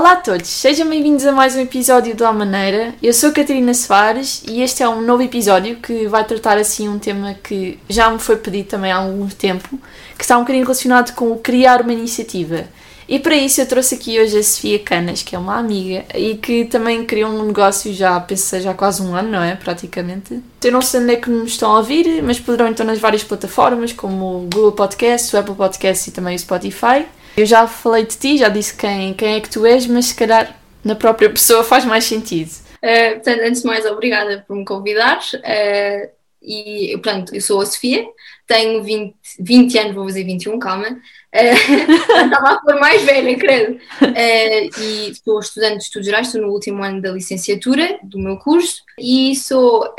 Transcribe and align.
Olá 0.00 0.12
a 0.12 0.16
todos, 0.16 0.48
sejam 0.48 0.88
bem-vindos 0.88 1.26
a 1.26 1.32
mais 1.32 1.54
um 1.54 1.60
episódio 1.60 2.16
do 2.16 2.24
A 2.24 2.32
Maneira. 2.32 2.94
Eu 3.02 3.12
sou 3.12 3.32
Catarina 3.32 3.74
Soares 3.74 4.42
e 4.48 4.62
este 4.62 4.82
é 4.82 4.88
um 4.88 5.02
novo 5.02 5.22
episódio 5.22 5.76
que 5.76 6.08
vai 6.08 6.24
tratar 6.24 6.56
assim 6.56 6.88
um 6.88 6.98
tema 6.98 7.34
que 7.34 7.78
já 7.86 8.08
me 8.08 8.18
foi 8.18 8.38
pedido 8.38 8.70
também 8.70 8.90
há 8.90 8.96
algum 8.96 9.28
tempo, 9.28 9.78
que 10.16 10.22
está 10.24 10.38
um 10.38 10.40
bocadinho 10.40 10.64
relacionado 10.64 11.14
com 11.14 11.30
o 11.30 11.38
criar 11.38 11.82
uma 11.82 11.92
iniciativa. 11.92 12.64
E 13.06 13.18
para 13.18 13.36
isso 13.36 13.60
eu 13.60 13.66
trouxe 13.66 13.96
aqui 13.96 14.18
hoje 14.18 14.38
a 14.38 14.42
Sofia 14.42 14.78
Canas, 14.78 15.22
que 15.22 15.36
é 15.36 15.38
uma 15.38 15.58
amiga 15.58 16.06
e 16.14 16.36
que 16.36 16.64
também 16.64 17.04
criou 17.04 17.30
um 17.30 17.44
negócio 17.44 17.92
já, 17.92 18.18
penso 18.20 18.58
já 18.58 18.72
quase 18.72 19.02
um 19.02 19.14
ano, 19.14 19.28
não 19.30 19.42
é? 19.42 19.54
Praticamente. 19.54 20.40
Eu 20.64 20.72
não 20.72 20.80
sei 20.80 21.00
onde 21.00 21.12
é 21.12 21.16
que 21.16 21.28
nos 21.28 21.50
estão 21.50 21.72
a 21.72 21.76
ouvir, 21.76 22.22
mas 22.22 22.40
poderão 22.40 22.68
então 22.68 22.86
nas 22.86 22.98
várias 22.98 23.22
plataformas, 23.22 23.92
como 23.92 24.24
o 24.24 24.40
Google 24.50 24.72
Podcast, 24.72 25.36
o 25.36 25.38
Apple 25.38 25.54
Podcast 25.54 26.08
e 26.08 26.12
também 26.14 26.36
o 26.36 26.38
Spotify. 26.38 27.04
Eu 27.36 27.46
já 27.46 27.66
falei 27.66 28.04
de 28.04 28.16
ti, 28.16 28.38
já 28.38 28.48
disse 28.48 28.76
quem, 28.76 29.14
quem 29.14 29.34
é 29.36 29.40
que 29.40 29.50
tu 29.50 29.64
és, 29.64 29.86
mas 29.86 30.06
se 30.06 30.14
calhar 30.14 30.56
na 30.84 30.94
própria 30.94 31.30
pessoa 31.30 31.62
faz 31.62 31.84
mais 31.84 32.04
sentido. 32.04 32.50
Uh, 32.82 33.14
portanto, 33.14 33.40
antes 33.42 33.62
de 33.62 33.66
mais, 33.66 33.84
obrigada 33.86 34.44
por 34.46 34.56
me 34.56 34.64
convidares. 34.64 35.34
Uh, 35.34 36.10
e, 36.42 36.92
portanto, 36.94 37.34
eu 37.34 37.40
sou 37.40 37.60
a 37.60 37.66
Sofia, 37.66 38.06
tenho 38.46 38.82
20, 38.82 39.14
20 39.38 39.78
anos, 39.78 39.94
vou 39.94 40.04
fazer 40.04 40.24
21, 40.24 40.58
calma. 40.58 40.88
Uh, 40.88 42.24
estava 42.24 42.50
a 42.50 42.60
pôr 42.60 42.80
mais 42.80 43.02
velha, 43.02 43.38
credo. 43.38 43.74
Uh, 43.74 44.80
e 44.80 45.12
sou 45.22 45.38
estudante 45.38 45.78
de 45.78 45.84
estudos 45.84 46.06
gerais, 46.06 46.26
estou 46.26 46.40
no 46.42 46.48
último 46.48 46.82
ano 46.82 47.02
da 47.02 47.12
licenciatura 47.12 47.98
do 48.02 48.18
meu 48.18 48.38
curso 48.38 48.82
e 48.98 49.36
sou, 49.36 49.94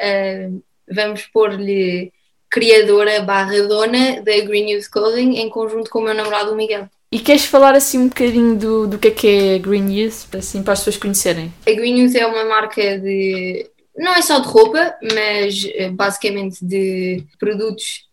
vamos 0.91 1.27
pôr-lhe, 1.27 2.12
criadora 2.49 3.21
barra 3.21 3.62
dona 3.62 4.21
da 4.21 4.40
Green 4.41 4.71
Youth 4.71 4.90
Clothing 4.91 5.37
em 5.37 5.49
conjunto 5.49 5.90
com 5.90 5.99
o 5.99 6.02
meu 6.02 6.13
namorado 6.13 6.55
Miguel. 6.55 6.90
E 7.12 7.20
queres 7.20 7.43
falar 7.43 7.76
assim 7.76 7.98
um 7.98 8.07
bocadinho 8.07 8.57
do, 8.57 8.87
do 8.87 8.98
que 8.98 9.09
é 9.09 9.12
que 9.12 9.27
é 9.27 9.59
Green 9.59 9.91
Youth, 9.91 10.34
assim, 10.34 10.63
para 10.63 10.73
as 10.73 10.79
pessoas 10.79 10.95
conhecerem? 10.95 11.53
A 11.68 11.71
Green 11.71 11.99
Youth 11.99 12.15
é 12.15 12.26
uma 12.26 12.45
marca 12.45 12.98
de. 12.99 13.70
não 13.98 14.13
é 14.13 14.21
só 14.21 14.40
de 14.40 14.48
roupa, 14.48 14.95
mas 15.13 15.68
eh, 15.73 15.90
basicamente 15.90 16.63
de 16.65 17.23
produtos 17.37 18.09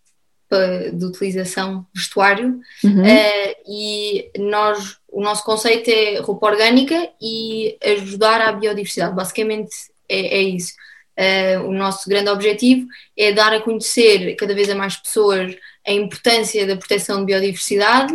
de 0.92 1.05
utilização 1.05 1.86
vestuário. 1.94 2.58
Uhum. 2.82 3.02
Uh, 3.02 3.55
e 3.68 4.30
nós, 4.38 4.96
o 5.08 5.20
nosso 5.20 5.44
conceito 5.44 5.88
é 5.90 6.20
roupa 6.20 6.46
orgânica 6.46 7.10
e 7.20 7.77
ajudar 7.84 8.40
à 8.40 8.52
biodiversidade. 8.52 9.14
Basicamente 9.14 9.70
é, 10.08 10.38
é 10.38 10.42
isso. 10.42 10.72
Uh, 11.18 11.68
o 11.68 11.72
nosso 11.72 12.08
grande 12.08 12.30
objetivo 12.30 12.86
é 13.16 13.33
dar 13.33 13.52
a 13.52 13.60
conhecer 13.60 14.34
cada 14.36 14.55
vez 14.55 14.70
a 14.70 14.74
mais 14.74 14.96
pessoas 14.96 15.55
a 15.86 15.92
importância 15.92 16.66
da 16.66 16.77
proteção 16.77 17.20
de 17.20 17.27
biodiversidade 17.27 18.14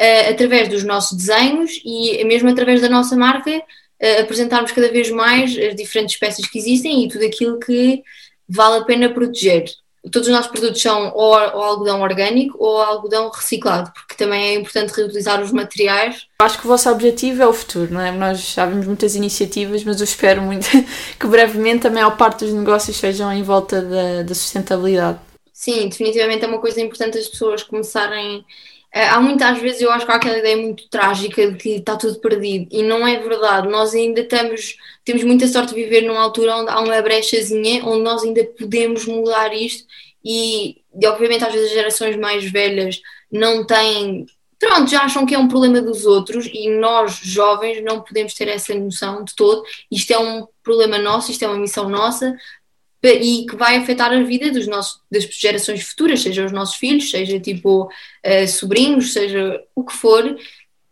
uh, 0.00 0.30
através 0.30 0.68
dos 0.68 0.84
nossos 0.84 1.16
desenhos 1.16 1.80
e 1.84 2.22
mesmo 2.24 2.48
através 2.48 2.80
da 2.80 2.88
nossa 2.88 3.16
marca 3.16 3.50
uh, 3.50 4.20
apresentarmos 4.20 4.72
cada 4.72 4.90
vez 4.90 5.10
mais 5.10 5.56
as 5.56 5.74
diferentes 5.74 6.14
espécies 6.14 6.48
que 6.48 6.58
existem 6.58 7.04
e 7.04 7.08
tudo 7.08 7.24
aquilo 7.24 7.58
que 7.58 8.02
vale 8.48 8.80
a 8.80 8.84
pena 8.84 9.08
proteger. 9.08 9.64
Todos 10.12 10.28
os 10.28 10.34
nossos 10.34 10.50
produtos 10.50 10.82
são 10.82 11.12
ou, 11.14 11.32
ou 11.32 11.62
algodão 11.62 12.02
orgânico 12.02 12.58
ou 12.60 12.76
algodão 12.76 13.30
reciclado, 13.30 13.90
porque 13.94 14.14
também 14.14 14.48
é 14.48 14.54
importante 14.54 14.92
reutilizar 14.92 15.42
os 15.42 15.50
materiais. 15.50 16.26
Acho 16.40 16.58
que 16.58 16.66
o 16.66 16.68
vosso 16.68 16.90
objetivo 16.90 17.42
é 17.42 17.46
o 17.46 17.54
futuro, 17.54 17.90
não 17.90 18.02
é? 18.02 18.12
Nós 18.12 18.52
já 18.52 18.66
vimos 18.66 18.86
muitas 18.86 19.14
iniciativas, 19.14 19.82
mas 19.82 20.00
eu 20.00 20.04
espero 20.04 20.42
muito 20.42 20.68
que 21.18 21.26
brevemente 21.26 21.86
a 21.86 21.90
maior 21.90 22.18
parte 22.18 22.44
dos 22.44 22.52
negócios 22.52 22.98
sejam 22.98 23.32
em 23.32 23.42
volta 23.42 23.80
da, 23.80 24.22
da 24.24 24.34
sustentabilidade. 24.34 25.18
Sim, 25.54 25.88
definitivamente 25.88 26.44
é 26.44 26.48
uma 26.48 26.60
coisa 26.60 26.82
importante 26.82 27.16
as 27.16 27.28
pessoas 27.28 27.62
começarem 27.62 28.44
há 28.94 29.20
muitas 29.20 29.58
vezes 29.58 29.80
eu 29.80 29.90
acho 29.90 30.06
que 30.06 30.12
há 30.12 30.14
aquela 30.14 30.38
ideia 30.38 30.56
muito 30.56 30.88
trágica 30.88 31.50
de 31.50 31.58
que 31.58 31.70
está 31.70 31.96
tudo 31.96 32.20
perdido 32.20 32.68
e 32.70 32.82
não 32.82 33.06
é 33.06 33.18
verdade. 33.18 33.68
Nós 33.68 33.92
ainda 33.94 34.20
estamos, 34.20 34.76
temos 35.04 35.24
muita 35.24 35.48
sorte 35.48 35.74
de 35.74 35.82
viver 35.82 36.02
numa 36.02 36.20
altura 36.20 36.56
onde 36.56 36.70
há 36.70 36.80
uma 36.80 37.02
brechazinha 37.02 37.84
onde 37.84 38.02
nós 38.02 38.22
ainda 38.22 38.44
podemos 38.44 39.04
mudar 39.06 39.52
isto 39.52 39.84
e, 40.24 40.82
e 41.00 41.06
obviamente 41.06 41.44
às 41.44 41.52
vezes 41.52 41.68
as 41.68 41.74
gerações 41.74 42.16
mais 42.16 42.44
velhas 42.44 43.00
não 43.30 43.66
têm, 43.66 44.26
pronto, 44.60 44.88
já 44.88 45.02
acham 45.02 45.26
que 45.26 45.34
é 45.34 45.38
um 45.38 45.48
problema 45.48 45.82
dos 45.82 46.06
outros 46.06 46.46
e 46.46 46.70
nós 46.70 47.18
jovens 47.22 47.82
não 47.82 48.00
podemos 48.00 48.32
ter 48.34 48.46
essa 48.48 48.72
noção 48.74 49.24
de 49.24 49.34
todo. 49.34 49.64
Isto 49.90 50.12
é 50.12 50.18
um 50.18 50.46
problema 50.62 50.98
nosso, 50.98 51.32
isto 51.32 51.44
é 51.44 51.48
uma 51.48 51.58
missão 51.58 51.88
nossa, 51.88 52.34
e 53.08 53.46
que 53.46 53.56
vai 53.56 53.76
afetar 53.76 54.12
a 54.12 54.22
vida 54.22 54.50
dos 54.50 54.66
nossos, 54.66 55.00
das 55.10 55.24
gerações 55.24 55.82
futuras, 55.82 56.22
seja 56.22 56.44
os 56.44 56.52
nossos 56.52 56.76
filhos, 56.76 57.10
seja 57.10 57.38
tipo 57.38 57.84
uh, 57.84 58.48
sobrinhos, 58.48 59.12
seja 59.12 59.60
o 59.74 59.84
que 59.84 59.92
for, 59.92 60.36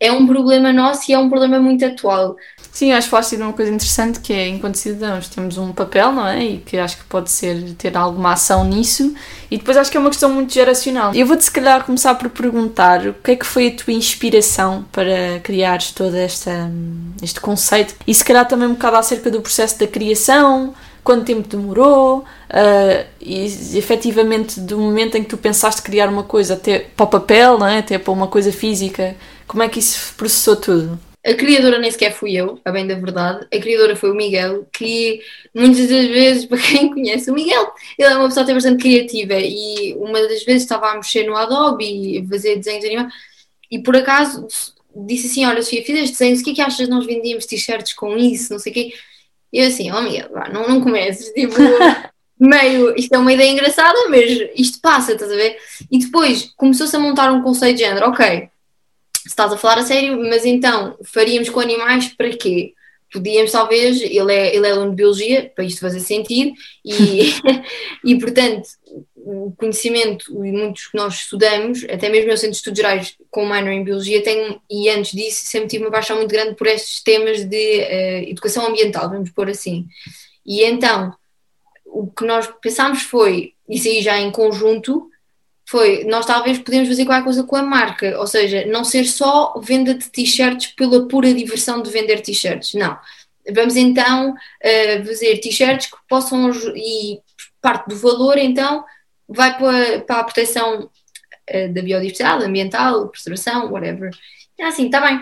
é 0.03 0.11
um 0.11 0.27
problema 0.27 0.73
nosso 0.73 1.09
e 1.09 1.13
é 1.13 1.17
um 1.17 1.29
problema 1.29 1.59
muito 1.59 1.85
atual. 1.85 2.35
Sim, 2.73 2.91
acho 2.91 3.07
que 3.07 3.11
falaste 3.11 3.37
de 3.37 3.41
uma 3.41 3.53
coisa 3.53 3.71
interessante 3.71 4.19
que 4.19 4.33
é, 4.33 4.49
enquanto 4.49 4.75
cidadãos, 4.75 5.29
temos 5.29 5.57
um 5.57 5.71
papel, 5.71 6.11
não 6.11 6.27
é? 6.27 6.43
E 6.43 6.57
que 6.57 6.77
acho 6.77 6.97
que 6.97 7.05
pode 7.05 7.31
ser 7.31 7.73
ter 7.75 7.95
alguma 7.95 8.33
ação 8.33 8.65
nisso. 8.65 9.15
E 9.49 9.57
depois 9.57 9.77
acho 9.77 9.89
que 9.89 9.95
é 9.95 9.99
uma 9.99 10.09
questão 10.09 10.29
muito 10.29 10.51
geracional. 10.51 11.13
Eu 11.15 11.25
vou-te, 11.25 11.45
se 11.45 11.51
calhar, 11.51 11.85
começar 11.85 12.15
por 12.15 12.29
perguntar 12.29 13.07
o 13.07 13.13
que 13.13 13.31
é 13.31 13.35
que 13.37 13.45
foi 13.45 13.67
a 13.67 13.71
tua 13.71 13.93
inspiração 13.93 14.83
para 14.91 15.39
criares 15.41 15.91
todo 15.91 16.15
esta, 16.15 16.69
este 17.21 17.39
conceito 17.39 17.95
e, 18.05 18.13
se 18.13 18.25
calhar, 18.25 18.45
também 18.45 18.67
um 18.67 18.73
bocado 18.73 18.97
acerca 18.97 19.31
do 19.31 19.39
processo 19.39 19.79
da 19.79 19.87
criação, 19.87 20.73
quanto 21.03 21.25
tempo 21.25 21.47
demorou, 21.47 22.19
uh, 22.19 23.05
e 23.19 23.45
efetivamente 23.77 24.59
do 24.59 24.77
momento 24.79 25.17
em 25.17 25.23
que 25.23 25.29
tu 25.29 25.37
pensaste 25.37 25.81
criar 25.81 26.09
uma 26.09 26.23
coisa 26.23 26.53
até 26.53 26.79
para 26.79 27.03
o 27.03 27.07
papel, 27.07 27.65
é? 27.65 27.79
até 27.79 27.97
para 27.97 28.13
uma 28.13 28.27
coisa 28.27 28.51
física, 28.51 29.15
como 29.47 29.63
é 29.63 29.69
que 29.69 29.79
isso 29.79 30.13
processou 30.15 30.55
tudo? 30.55 30.99
A 31.25 31.33
criadora 31.33 31.79
nem 31.79 31.89
sequer 31.89 32.13
fui 32.13 32.35
eu, 32.35 32.59
a 32.65 32.71
bem 32.71 32.85
da 32.85 32.95
verdade. 32.95 33.47
A 33.53 33.57
criadora 33.57 33.95
foi 33.95 34.11
o 34.11 34.15
Miguel, 34.15 34.67
que 34.73 35.21
muitas 35.55 35.87
das 35.87 36.07
vezes, 36.07 36.45
para 36.47 36.57
quem 36.57 36.89
conhece 36.89 37.31
o 37.31 37.33
Miguel, 37.33 37.71
ele 37.97 38.09
é 38.09 38.17
uma 38.17 38.27
pessoa 38.27 38.43
até 38.43 38.53
bastante 38.53 38.81
criativa 38.81 39.35
e 39.35 39.95
uma 39.97 40.21
das 40.21 40.43
vezes 40.43 40.63
estava 40.63 40.91
a 40.91 40.95
mexer 40.95 41.25
no 41.25 41.35
Adobe 41.35 41.85
e 42.17 42.27
fazer 42.27 42.57
desenhos 42.57 42.83
animados 42.83 43.13
e 43.73 43.79
por 43.79 43.95
acaso 43.95 44.47
disse 44.95 45.25
assim, 45.25 45.45
olha 45.45 45.63
Sofia, 45.63 45.83
fizeste 45.83 46.11
desenhos, 46.11 46.41
o 46.41 46.43
que 46.43 46.51
é 46.51 46.53
que 46.53 46.61
achas 46.61 46.87
nós 46.87 47.05
vendíamos 47.07 47.47
t-shirts 47.47 47.93
com 47.93 48.15
isso, 48.15 48.53
não 48.53 48.59
sei 48.59 48.71
o 48.71 48.75
quê. 48.75 48.93
E 49.53 49.59
eu 49.59 49.67
assim, 49.67 49.91
oh 49.91 50.01
Miguel, 50.01 50.29
não, 50.51 50.67
não 50.67 50.81
comeces, 50.81 51.31
tipo, 51.31 51.53
meio, 52.39 52.95
isto 52.97 53.13
é 53.13 53.19
uma 53.19 53.31
ideia 53.31 53.51
engraçada, 53.51 54.09
mas 54.09 54.49
isto 54.55 54.81
passa, 54.81 55.13
estás 55.13 55.31
a 55.31 55.35
ver? 55.35 55.55
E 55.91 55.99
depois 55.99 56.51
começou-se 56.57 56.95
a 56.95 56.99
montar 56.99 57.31
um 57.31 57.43
conceito 57.43 57.77
de 57.77 57.83
género, 57.83 58.07
ok, 58.07 58.49
estás 59.23 59.53
a 59.53 59.57
falar 59.57 59.77
a 59.77 59.83
sério, 59.83 60.19
mas 60.19 60.43
então 60.43 60.97
faríamos 61.05 61.49
com 61.49 61.59
animais 61.59 62.07
para 62.07 62.35
quê? 62.35 62.73
Podíamos 63.11 63.51
talvez, 63.51 64.01
ele 64.01 64.33
é, 64.33 64.55
ele 64.55 64.67
é 64.67 64.71
aluno 64.71 64.89
de 64.89 64.95
biologia, 64.95 65.51
para 65.55 65.63
isto 65.63 65.79
fazer 65.79 65.99
sentido, 65.99 66.51
e, 66.83 67.35
e 68.03 68.19
portanto 68.19 68.67
o 69.25 69.53
conhecimento 69.57 70.45
e 70.45 70.51
muitos 70.51 70.87
que 70.87 70.97
nós 70.97 71.15
estudamos, 71.15 71.83
até 71.85 72.09
mesmo 72.09 72.29
eu 72.29 72.37
sendo 72.37 72.53
estudos 72.53 72.77
gerais 72.77 73.17
com 73.31 73.45
minor 73.45 73.71
em 73.71 73.83
biologia, 73.83 74.21
tenho, 74.21 74.61
e 74.69 74.89
antes 74.89 75.13
disso 75.13 75.45
sempre 75.45 75.69
tive 75.69 75.85
uma 75.85 75.91
paixão 75.91 76.17
muito 76.17 76.31
grande 76.31 76.55
por 76.55 76.67
estes 76.67 77.01
temas 77.01 77.43
de 77.45 77.79
uh, 77.79 78.29
educação 78.29 78.67
ambiental, 78.67 79.09
vamos 79.09 79.31
pôr 79.31 79.49
assim. 79.49 79.87
E 80.45 80.63
então, 80.63 81.15
o 81.85 82.07
que 82.07 82.25
nós 82.25 82.51
pensámos 82.61 83.03
foi, 83.03 83.53
isso 83.67 83.87
aí 83.87 84.01
já 84.01 84.19
em 84.19 84.29
conjunto, 84.29 85.09
foi, 85.65 86.03
nós 86.03 86.25
talvez 86.25 86.59
podemos 86.59 86.89
fazer 86.89 87.05
qualquer 87.05 87.23
coisa 87.23 87.43
com 87.43 87.55
a 87.55 87.63
marca, 87.63 88.19
ou 88.19 88.27
seja, 88.27 88.65
não 88.65 88.83
ser 88.83 89.05
só 89.05 89.57
venda 89.61 89.93
de 89.93 90.09
t-shirts 90.09 90.73
pela 90.75 91.07
pura 91.07 91.33
diversão 91.33 91.81
de 91.81 91.89
vender 91.89 92.19
t-shirts, 92.19 92.73
não. 92.73 92.97
Vamos 93.53 93.77
então 93.77 94.31
uh, 94.31 95.05
fazer 95.05 95.37
t-shirts 95.37 95.87
que 95.87 95.97
possam, 96.09 96.51
e 96.75 97.19
parte 97.61 97.87
do 97.87 97.95
valor 97.95 98.37
então 98.37 98.83
vai 99.27 99.57
para, 99.57 100.01
para 100.01 100.19
a 100.19 100.23
proteção 100.23 100.83
uh, 100.83 101.73
da 101.73 101.81
biodiversidade, 101.81 102.45
ambiental, 102.45 103.09
preservação, 103.09 103.71
whatever. 103.71 104.11
É 104.57 104.65
assim, 104.65 104.85
está 104.85 105.01
bem. 105.01 105.21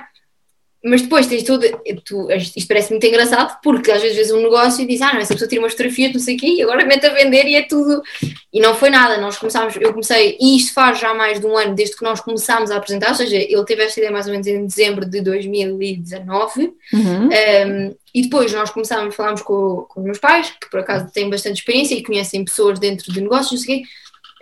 Mas 0.83 1.03
depois 1.03 1.27
tens 1.27 1.43
tudo, 1.43 1.63
tu, 2.03 2.27
isto 2.31 2.67
parece 2.67 2.89
muito 2.89 3.05
engraçado, 3.05 3.59
porque 3.61 3.91
às 3.91 4.01
vezes 4.01 4.31
um 4.31 4.41
negócio 4.41 4.83
e 4.83 4.87
diz, 4.87 4.99
ah, 5.01 5.13
não, 5.13 5.19
essa 5.19 5.33
pessoa 5.33 5.47
tira 5.47 5.61
uma 5.61 5.69
fotografia, 5.69 6.11
não 6.11 6.19
sei 6.19 6.35
o 6.35 6.39
quê, 6.39 6.47
e 6.47 6.63
agora 6.63 6.83
mete 6.85 7.05
a 7.05 7.13
vender 7.13 7.45
e 7.45 7.55
é 7.55 7.61
tudo. 7.61 8.01
E 8.51 8.59
não 8.59 8.73
foi 8.73 8.89
nada, 8.89 9.21
nós 9.21 9.37
começámos, 9.37 9.75
eu 9.79 9.91
comecei, 9.91 10.37
e 10.41 10.57
isto 10.57 10.73
faz 10.73 10.99
já 10.99 11.13
mais 11.13 11.39
de 11.39 11.45
um 11.45 11.55
ano 11.55 11.75
desde 11.75 11.95
que 11.95 12.03
nós 12.03 12.19
começámos 12.19 12.71
a 12.71 12.77
apresentar, 12.77 13.09
ou 13.09 13.15
seja, 13.15 13.35
ele 13.35 13.63
teve 13.63 13.83
esta 13.83 13.99
ideia 13.99 14.11
mais 14.11 14.25
ou 14.25 14.31
menos 14.31 14.47
em 14.47 14.65
dezembro 14.65 15.05
de 15.05 15.21
2019, 15.21 16.73
uhum. 16.93 17.29
um, 17.29 17.95
e 18.13 18.23
depois 18.23 18.51
nós 18.51 18.71
começámos, 18.71 19.13
falámos 19.13 19.43
com, 19.43 19.85
com 19.87 19.99
os 19.99 20.05
meus 20.05 20.17
pais, 20.17 20.49
que 20.59 20.67
por 20.69 20.79
acaso 20.79 21.11
têm 21.13 21.29
bastante 21.29 21.59
experiência 21.59 21.93
e 21.93 22.03
conhecem 22.03 22.43
pessoas 22.43 22.79
dentro 22.79 23.13
de 23.13 23.21
negócios, 23.21 23.51
não 23.51 23.59
sei 23.59 23.75
o 23.75 23.79
quê, 23.79 23.87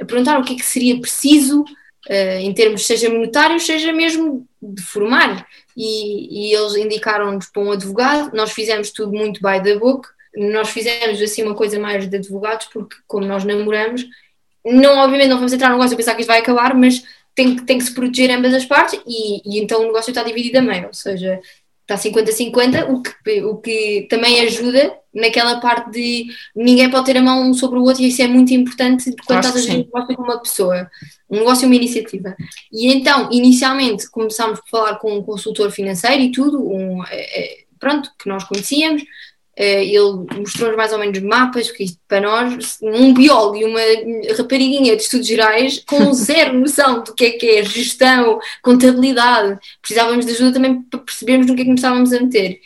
a 0.01 0.05
perguntar 0.05 0.39
o 0.39 0.43
que 0.45 0.53
é 0.53 0.55
que 0.55 0.65
seria 0.65 0.97
preciso 1.01 1.65
uh, 2.07 2.39
em 2.39 2.53
termos, 2.53 2.85
seja 2.85 3.09
monetários, 3.09 3.65
seja 3.65 3.91
mesmo 3.91 4.47
de 4.61 4.81
formar. 4.81 5.45
E, 5.75 6.49
e 6.49 6.53
eles 6.53 6.75
indicaram-nos 6.75 7.47
para 7.47 7.61
um 7.61 7.71
advogado, 7.71 8.35
nós 8.35 8.51
fizemos 8.51 8.91
tudo 8.91 9.13
muito 9.13 9.41
by 9.41 9.61
the 9.63 9.77
book, 9.77 10.07
nós 10.35 10.69
fizemos 10.69 11.21
assim 11.21 11.43
uma 11.43 11.55
coisa 11.55 11.79
mais 11.79 12.07
de 12.07 12.17
advogados, 12.17 12.67
porque 12.67 12.95
como 13.07 13.25
nós 13.25 13.43
namoramos, 13.43 14.05
não, 14.65 14.97
obviamente 14.97 15.29
não 15.29 15.37
vamos 15.37 15.53
entrar 15.53 15.69
no 15.69 15.75
negócio 15.75 15.93
e 15.93 15.97
pensar 15.97 16.15
que 16.15 16.21
isto 16.21 16.29
vai 16.29 16.39
acabar, 16.39 16.75
mas 16.75 17.03
tem, 17.33 17.55
tem 17.55 17.77
que 17.77 17.83
se 17.85 17.93
proteger 17.93 18.29
ambas 18.31 18.53
as 18.53 18.65
partes 18.65 18.99
e, 19.07 19.41
e 19.45 19.59
então 19.59 19.81
o 19.81 19.85
negócio 19.85 20.11
está 20.11 20.23
dividido 20.23 20.59
a 20.59 20.61
meio, 20.61 20.87
ou 20.87 20.93
seja, 20.93 21.39
está 21.81 21.95
50-50, 21.95 22.89
o 22.89 23.01
que, 23.01 23.41
o 23.43 23.57
que 23.57 24.07
também 24.09 24.41
ajuda 24.41 24.93
naquela 25.13 25.59
parte 25.59 25.91
de 25.91 26.27
ninguém 26.55 26.89
pode 26.89 27.05
ter 27.05 27.17
a 27.17 27.21
mão 27.21 27.49
um 27.49 27.53
sobre 27.53 27.79
o 27.79 27.83
outro 27.83 28.01
e 28.01 28.07
isso 28.07 28.21
é 28.21 28.27
muito 28.27 28.53
importante 28.53 29.13
quando 29.25 29.39
estás 29.39 29.55
a 29.55 29.59
fazer 29.59 29.73
um 29.73 29.77
negócio 29.77 30.15
com 30.15 30.23
uma 30.23 30.39
pessoa, 30.39 30.89
um 31.29 31.37
negócio 31.37 31.65
é 31.65 31.67
uma 31.67 31.75
iniciativa. 31.75 32.35
E 32.71 32.91
então, 32.91 33.29
inicialmente, 33.31 34.09
começámos 34.09 34.59
por 34.61 34.69
falar 34.69 34.95
com 34.95 35.17
um 35.17 35.23
consultor 35.23 35.71
financeiro 35.71 36.21
e 36.21 36.31
tudo, 36.31 36.61
um, 36.61 37.03
é, 37.05 37.63
pronto, 37.79 38.11
que 38.17 38.27
nós 38.27 38.43
conhecíamos, 38.43 39.03
eh, 39.59 39.83
ele 39.83 40.25
mostrou-nos 40.39 40.77
mais 40.77 40.93
ou 40.93 40.99
menos 40.99 41.19
mapas, 41.19 41.67
porque 41.67 41.83
isto 41.83 41.99
para 42.07 42.21
nós, 42.21 42.77
um 42.81 43.13
biólogo 43.13 43.57
e 43.57 43.65
uma 43.65 44.33
rapariguinha 44.37 44.95
de 44.95 45.01
estudos 45.01 45.27
gerais 45.27 45.83
com 45.85 46.13
zero 46.15 46.57
noção 46.57 47.03
do 47.03 47.13
que 47.13 47.25
é 47.25 47.31
que 47.31 47.45
é 47.45 47.65
gestão, 47.65 48.39
contabilidade, 48.61 49.59
precisávamos 49.81 50.25
de 50.25 50.31
ajuda 50.31 50.53
também 50.53 50.81
para 50.83 51.01
percebermos 51.01 51.47
no 51.47 51.55
que 51.55 51.61
é 51.61 51.65
que 51.65 51.71
nos 51.71 51.79
estávamos 51.79 52.13
a 52.13 52.21
meter. 52.21 52.61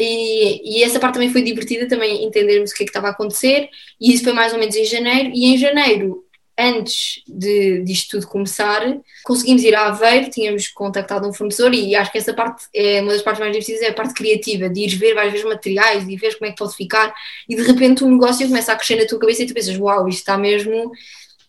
E, 0.00 0.78
e, 0.78 0.82
essa 0.82 0.98
parte 0.98 1.14
também 1.14 1.30
foi 1.30 1.42
divertida, 1.42 1.86
também 1.86 2.24
entendermos 2.24 2.70
o 2.70 2.74
que 2.74 2.82
é 2.82 2.86
que 2.86 2.90
estava 2.90 3.08
a 3.08 3.10
acontecer, 3.10 3.68
e 4.00 4.12
isso 4.12 4.24
foi 4.24 4.32
mais 4.32 4.52
ou 4.52 4.58
menos 4.58 4.74
em 4.74 4.84
janeiro, 4.84 5.30
e 5.34 5.46
em 5.46 5.58
janeiro 5.58 6.24
antes 6.58 7.22
de, 7.26 7.82
disto 7.82 8.10
tudo 8.12 8.26
começar, 8.26 8.82
conseguimos 9.24 9.62
ir 9.64 9.74
a 9.74 9.86
Aveiro, 9.86 10.30
tínhamos 10.30 10.68
contactado 10.68 11.26
um 11.26 11.32
fornecedor 11.32 11.72
e 11.72 11.94
acho 11.94 12.12
que 12.12 12.18
essa 12.18 12.34
parte 12.34 12.66
é 12.74 13.00
uma 13.00 13.12
das 13.12 13.22
partes 13.22 13.40
mais 13.40 13.52
difíceis, 13.52 13.82
é 13.82 13.88
a 13.88 13.94
parte 13.94 14.14
criativa, 14.14 14.68
de 14.68 14.80
ir 14.80 14.96
ver 14.96 15.14
várias 15.14 15.32
vezes 15.32 15.48
materiais 15.48 16.06
e 16.08 16.16
ver 16.16 16.38
como 16.38 16.48
é 16.48 16.52
que 16.52 16.58
pode 16.58 16.76
ficar. 16.76 17.12
E 17.48 17.56
de 17.56 17.62
repente 17.62 18.04
o 18.04 18.08
negócio 18.08 18.46
começa 18.46 18.72
a 18.72 18.76
crescer 18.76 18.96
na 18.96 19.06
tua 19.06 19.18
cabeça 19.18 19.42
e 19.42 19.46
tu 19.46 19.54
pensas, 19.54 19.76
uau, 19.78 20.08
isto 20.08 20.18
está 20.18 20.36
mesmo 20.36 20.92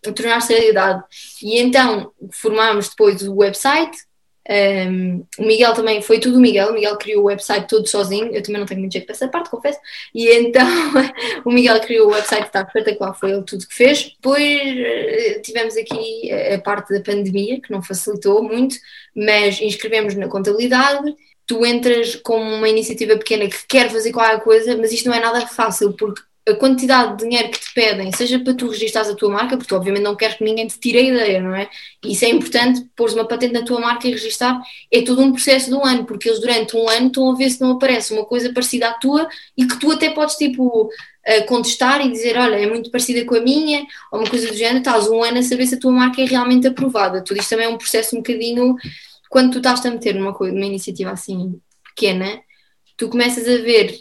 a 0.05 0.11
tornar-se 0.11 0.53
realidade. 0.53 1.03
E 1.41 1.59
então 1.59 2.11
formámos 2.31 2.89
depois 2.89 3.21
o 3.23 3.35
website, 3.35 3.97
um, 4.49 5.25
o 5.39 5.45
Miguel 5.45 5.73
também, 5.73 6.01
foi 6.01 6.19
tudo 6.19 6.37
o 6.37 6.41
Miguel, 6.41 6.69
o 6.69 6.73
Miguel 6.73 6.97
criou 6.97 7.23
o 7.23 7.25
website 7.27 7.67
todo 7.67 7.87
sozinho, 7.87 8.33
eu 8.33 8.43
também 8.43 8.59
não 8.59 8.67
tenho 8.67 8.81
muito 8.81 8.91
jeito 8.91 9.05
para 9.05 9.15
essa 9.15 9.27
parte, 9.27 9.49
confesso, 9.49 9.79
e 10.13 10.29
então 10.29 10.67
o 11.45 11.51
Miguel 11.51 11.79
criou 11.79 12.07
o 12.07 12.11
website, 12.11 12.47
está 12.47 12.61
espetacular, 12.61 13.13
foi 13.13 13.31
ele 13.31 13.43
tudo 13.43 13.67
que 13.67 13.73
fez. 13.73 14.13
Depois 14.15 14.41
eh, 14.41 15.39
tivemos 15.43 15.77
aqui 15.77 16.31
a 16.31 16.59
parte 16.59 16.93
da 16.93 17.01
pandemia, 17.01 17.61
que 17.61 17.71
não 17.71 17.81
facilitou 17.81 18.43
muito, 18.43 18.75
mas 19.15 19.61
inscrevemos 19.61 20.15
na 20.15 20.27
contabilidade, 20.27 21.15
tu 21.47 21.65
entras 21.65 22.15
com 22.17 22.37
uma 22.37 22.67
iniciativa 22.67 23.15
pequena 23.17 23.47
que 23.47 23.65
quer 23.67 23.89
fazer 23.89 24.11
qualquer 24.11 24.41
coisa, 24.41 24.75
mas 24.77 24.91
isto 24.91 25.07
não 25.07 25.15
é 25.15 25.19
nada 25.19 25.47
fácil, 25.47 25.93
porque 25.93 26.21
a 26.45 26.53
quantidade 26.55 27.17
de 27.17 27.23
dinheiro 27.23 27.49
que 27.49 27.59
te 27.59 27.73
pedem, 27.73 28.11
seja 28.11 28.37
para 28.37 28.53
tu 28.53 28.67
registares 28.67 29.09
a 29.09 29.15
tua 29.15 29.29
marca, 29.29 29.55
porque 29.55 29.69
tu 29.69 29.75
obviamente 29.75 30.03
não 30.03 30.15
queres 30.15 30.35
que 30.35 30.43
ninguém 30.43 30.67
te 30.67 30.77
tire 30.77 30.97
a 30.97 31.01
ideia, 31.01 31.41
não 31.41 31.55
é? 31.55 31.69
Isso 32.03 32.25
é 32.25 32.29
importante, 32.29 32.85
pôres 32.95 33.13
uma 33.13 33.25
patente 33.25 33.53
na 33.53 33.63
tua 33.63 33.79
marca 33.79 34.07
e 34.07 34.11
registar, 34.11 34.61
é 34.91 35.01
todo 35.01 35.21
um 35.21 35.31
processo 35.31 35.69
de 35.69 35.75
um 35.75 35.85
ano, 35.85 36.05
porque 36.05 36.27
eles 36.27 36.41
durante 36.41 36.75
um 36.75 36.89
ano 36.89 37.07
estão 37.07 37.31
a 37.31 37.35
ver 37.35 37.49
se 37.49 37.61
não 37.61 37.71
aparece 37.71 38.13
uma 38.13 38.25
coisa 38.25 38.51
parecida 38.51 38.89
à 38.89 38.93
tua 38.93 39.27
e 39.57 39.65
que 39.65 39.79
tu 39.79 39.89
até 39.91 40.09
podes, 40.09 40.35
tipo, 40.35 40.89
contestar 41.47 42.05
e 42.05 42.11
dizer, 42.11 42.37
olha, 42.37 42.55
é 42.55 42.67
muito 42.67 42.91
parecida 42.91 43.23
com 43.25 43.35
a 43.35 43.39
minha, 43.39 43.85
ou 44.11 44.19
uma 44.19 44.29
coisa 44.29 44.47
do 44.47 44.53
género, 44.53 44.79
estás 44.79 45.07
um 45.07 45.23
ano 45.23 45.39
a 45.39 45.43
saber 45.43 45.65
se 45.65 45.75
a 45.75 45.79
tua 45.79 45.91
marca 45.91 46.21
é 46.21 46.25
realmente 46.25 46.67
aprovada. 46.67 47.23
Tudo 47.23 47.39
isto 47.39 47.51
também 47.51 47.65
é 47.65 47.69
um 47.69 47.77
processo 47.77 48.15
um 48.15 48.19
bocadinho, 48.19 48.75
quando 49.29 49.51
tu 49.53 49.57
estás 49.59 49.85
a 49.85 49.89
meter 49.89 50.13
numa, 50.15 50.33
coisa, 50.33 50.53
numa 50.53 50.65
iniciativa 50.65 51.11
assim 51.11 51.57
pequena, 51.95 52.41
tu 52.97 53.07
começas 53.07 53.47
a 53.47 53.61
ver 53.63 53.97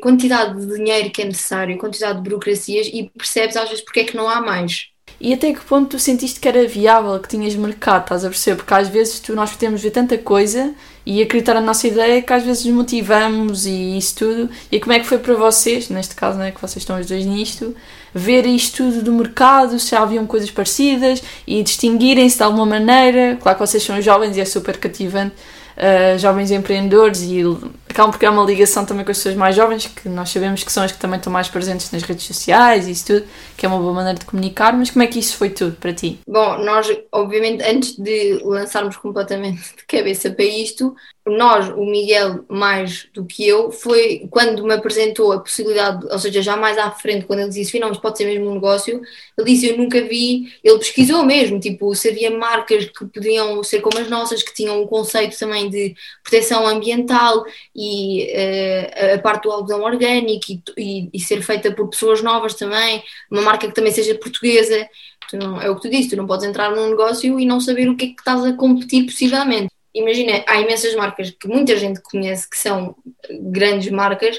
quantidade 0.00 0.58
de 0.58 0.74
dinheiro 0.74 1.10
que 1.10 1.22
é 1.22 1.24
necessário, 1.26 1.78
quantidade 1.78 2.16
de 2.16 2.28
burocracias 2.28 2.86
e 2.86 3.10
percebes 3.16 3.56
às 3.56 3.68
vezes 3.68 3.84
porque 3.84 4.00
é 4.00 4.04
que 4.04 4.16
não 4.16 4.28
há 4.28 4.40
mais. 4.40 4.88
E 5.20 5.32
até 5.32 5.52
que 5.52 5.60
ponto 5.60 5.90
tu 5.90 5.98
sentiste 5.98 6.40
que 6.40 6.48
era 6.48 6.66
viável, 6.66 7.18
que 7.20 7.28
tinhas 7.28 7.54
mercado, 7.54 8.02
estás 8.02 8.24
a 8.24 8.28
perceber? 8.28 8.56
Porque 8.56 8.74
às 8.74 8.88
vezes 8.88 9.20
tu, 9.20 9.34
nós 9.34 9.52
podemos 9.52 9.80
ver 9.80 9.90
tanta 9.90 10.18
coisa 10.18 10.74
e 11.06 11.22
acreditar 11.22 11.54
na 11.54 11.60
nossa 11.60 11.86
ideia 11.86 12.20
que 12.20 12.32
às 12.32 12.42
vezes 12.42 12.64
nos 12.64 12.74
motivamos 12.74 13.64
e 13.64 13.96
isso 13.96 14.16
tudo. 14.16 14.50
E 14.72 14.80
como 14.80 14.92
é 14.92 14.98
que 14.98 15.06
foi 15.06 15.18
para 15.18 15.34
vocês, 15.34 15.88
neste 15.88 16.14
caso, 16.14 16.38
né, 16.38 16.50
que 16.50 16.60
vocês 16.60 16.78
estão 16.78 16.98
os 16.98 17.06
dois 17.06 17.24
nisto, 17.24 17.74
ver 18.12 18.44
isto 18.44 18.78
tudo 18.78 19.02
do 19.02 19.12
mercado, 19.12 19.78
se 19.78 19.94
haviam 19.94 20.26
coisas 20.26 20.50
parecidas 20.50 21.22
e 21.46 21.62
distinguirem-se 21.62 22.38
de 22.38 22.42
alguma 22.42 22.66
maneira? 22.66 23.38
Claro 23.40 23.58
que 23.58 23.66
vocês 23.66 23.82
são 23.82 24.02
jovens 24.02 24.36
e 24.36 24.40
é 24.40 24.44
super 24.44 24.78
cativante 24.78 25.34
uh, 25.76 26.18
jovens 26.18 26.50
empreendedores 26.50 27.22
e 27.22 27.44
acabam 27.94 28.10
por 28.10 28.18
criar 28.18 28.32
uma 28.32 28.44
ligação 28.44 28.84
também 28.84 29.04
com 29.04 29.12
as 29.12 29.18
pessoas 29.18 29.36
mais 29.36 29.54
jovens, 29.54 29.86
que 29.86 30.08
nós 30.08 30.28
sabemos 30.28 30.64
que 30.64 30.72
são 30.72 30.82
as 30.82 30.90
que 30.90 30.98
também 30.98 31.18
estão 31.18 31.32
mais 31.32 31.48
presentes 31.48 31.90
nas 31.92 32.02
redes 32.02 32.26
sociais 32.26 32.88
e 32.88 32.90
isso 32.90 33.06
tudo, 33.06 33.26
que 33.56 33.64
é 33.64 33.68
uma 33.68 33.78
boa 33.78 33.92
maneira 33.92 34.18
de 34.18 34.24
comunicar, 34.24 34.76
mas 34.76 34.90
como 34.90 35.04
é 35.04 35.06
que 35.06 35.20
isso 35.20 35.36
foi 35.36 35.50
tudo 35.50 35.76
para 35.76 35.92
ti? 35.92 36.18
Bom, 36.26 36.58
nós, 36.58 36.88
obviamente, 37.12 37.62
antes 37.62 37.96
de 37.96 38.40
lançarmos 38.42 38.96
completamente 38.96 39.62
de 39.76 39.84
cabeça 39.86 40.28
para 40.30 40.44
isto, 40.44 40.94
nós, 41.26 41.70
o 41.70 41.86
Miguel 41.86 42.44
mais 42.48 43.08
do 43.14 43.24
que 43.24 43.46
eu, 43.48 43.70
foi 43.70 44.26
quando 44.30 44.62
me 44.62 44.74
apresentou 44.74 45.32
a 45.32 45.40
possibilidade, 45.40 46.06
ou 46.10 46.18
seja, 46.18 46.42
já 46.42 46.56
mais 46.56 46.76
à 46.76 46.90
frente, 46.90 47.24
quando 47.24 47.40
ele 47.40 47.48
disse 47.48 47.70
finalmente 47.70 48.02
pode 48.02 48.18
ser 48.18 48.26
mesmo 48.26 48.50
um 48.50 48.54
negócio, 48.54 49.00
ele 49.38 49.50
disse 49.50 49.68
eu 49.68 49.78
nunca 49.78 50.02
vi, 50.02 50.52
ele 50.62 50.78
pesquisou 50.78 51.24
mesmo, 51.24 51.58
tipo, 51.58 51.94
se 51.94 52.10
havia 52.10 52.30
marcas 52.30 52.84
que 52.86 53.06
podiam 53.06 53.62
ser 53.62 53.80
como 53.80 53.98
as 53.98 54.10
nossas, 54.10 54.42
que 54.42 54.52
tinham 54.52 54.82
um 54.82 54.86
conceito 54.86 55.38
também 55.38 55.70
de 55.70 55.94
proteção 56.22 56.66
ambiental 56.66 57.44
e 57.74 57.83
uh, 58.30 59.14
a 59.14 59.18
parte 59.18 59.44
do 59.44 59.52
algodão 59.52 59.82
orgânico 59.82 60.44
e, 60.50 60.62
e, 60.76 61.10
e, 61.14 61.20
ser 61.20 61.42
feita 61.42 61.72
por 61.72 61.88
pessoas 61.88 62.22
novas 62.22 62.54
também, 62.54 63.02
uma 63.30 63.42
marca 63.42 63.66
que 63.66 63.74
também 63.74 63.92
seja 63.92 64.14
portuguesa. 64.14 64.88
Não, 65.32 65.60
é 65.60 65.68
o 65.70 65.76
que 65.76 65.82
tu 65.82 65.90
disse, 65.90 66.10
tu 66.10 66.16
não 66.16 66.26
podes 66.26 66.46
entrar 66.46 66.70
num 66.70 66.90
negócio 66.90 67.40
e 67.40 67.46
não 67.46 67.58
saber 67.58 67.88
o 67.88 67.96
que 67.96 68.04
é 68.04 68.08
que 68.08 68.20
estás 68.20 68.44
a 68.44 68.52
competir 68.52 69.04
possivelmente 69.06 69.74
imagina, 69.94 70.44
há 70.46 70.60
imensas 70.60 70.94
marcas 70.94 71.30
que 71.30 71.46
muita 71.46 71.76
gente 71.76 72.02
conhece 72.02 72.50
que 72.50 72.58
são 72.58 72.96
grandes 73.40 73.90
marcas, 73.90 74.36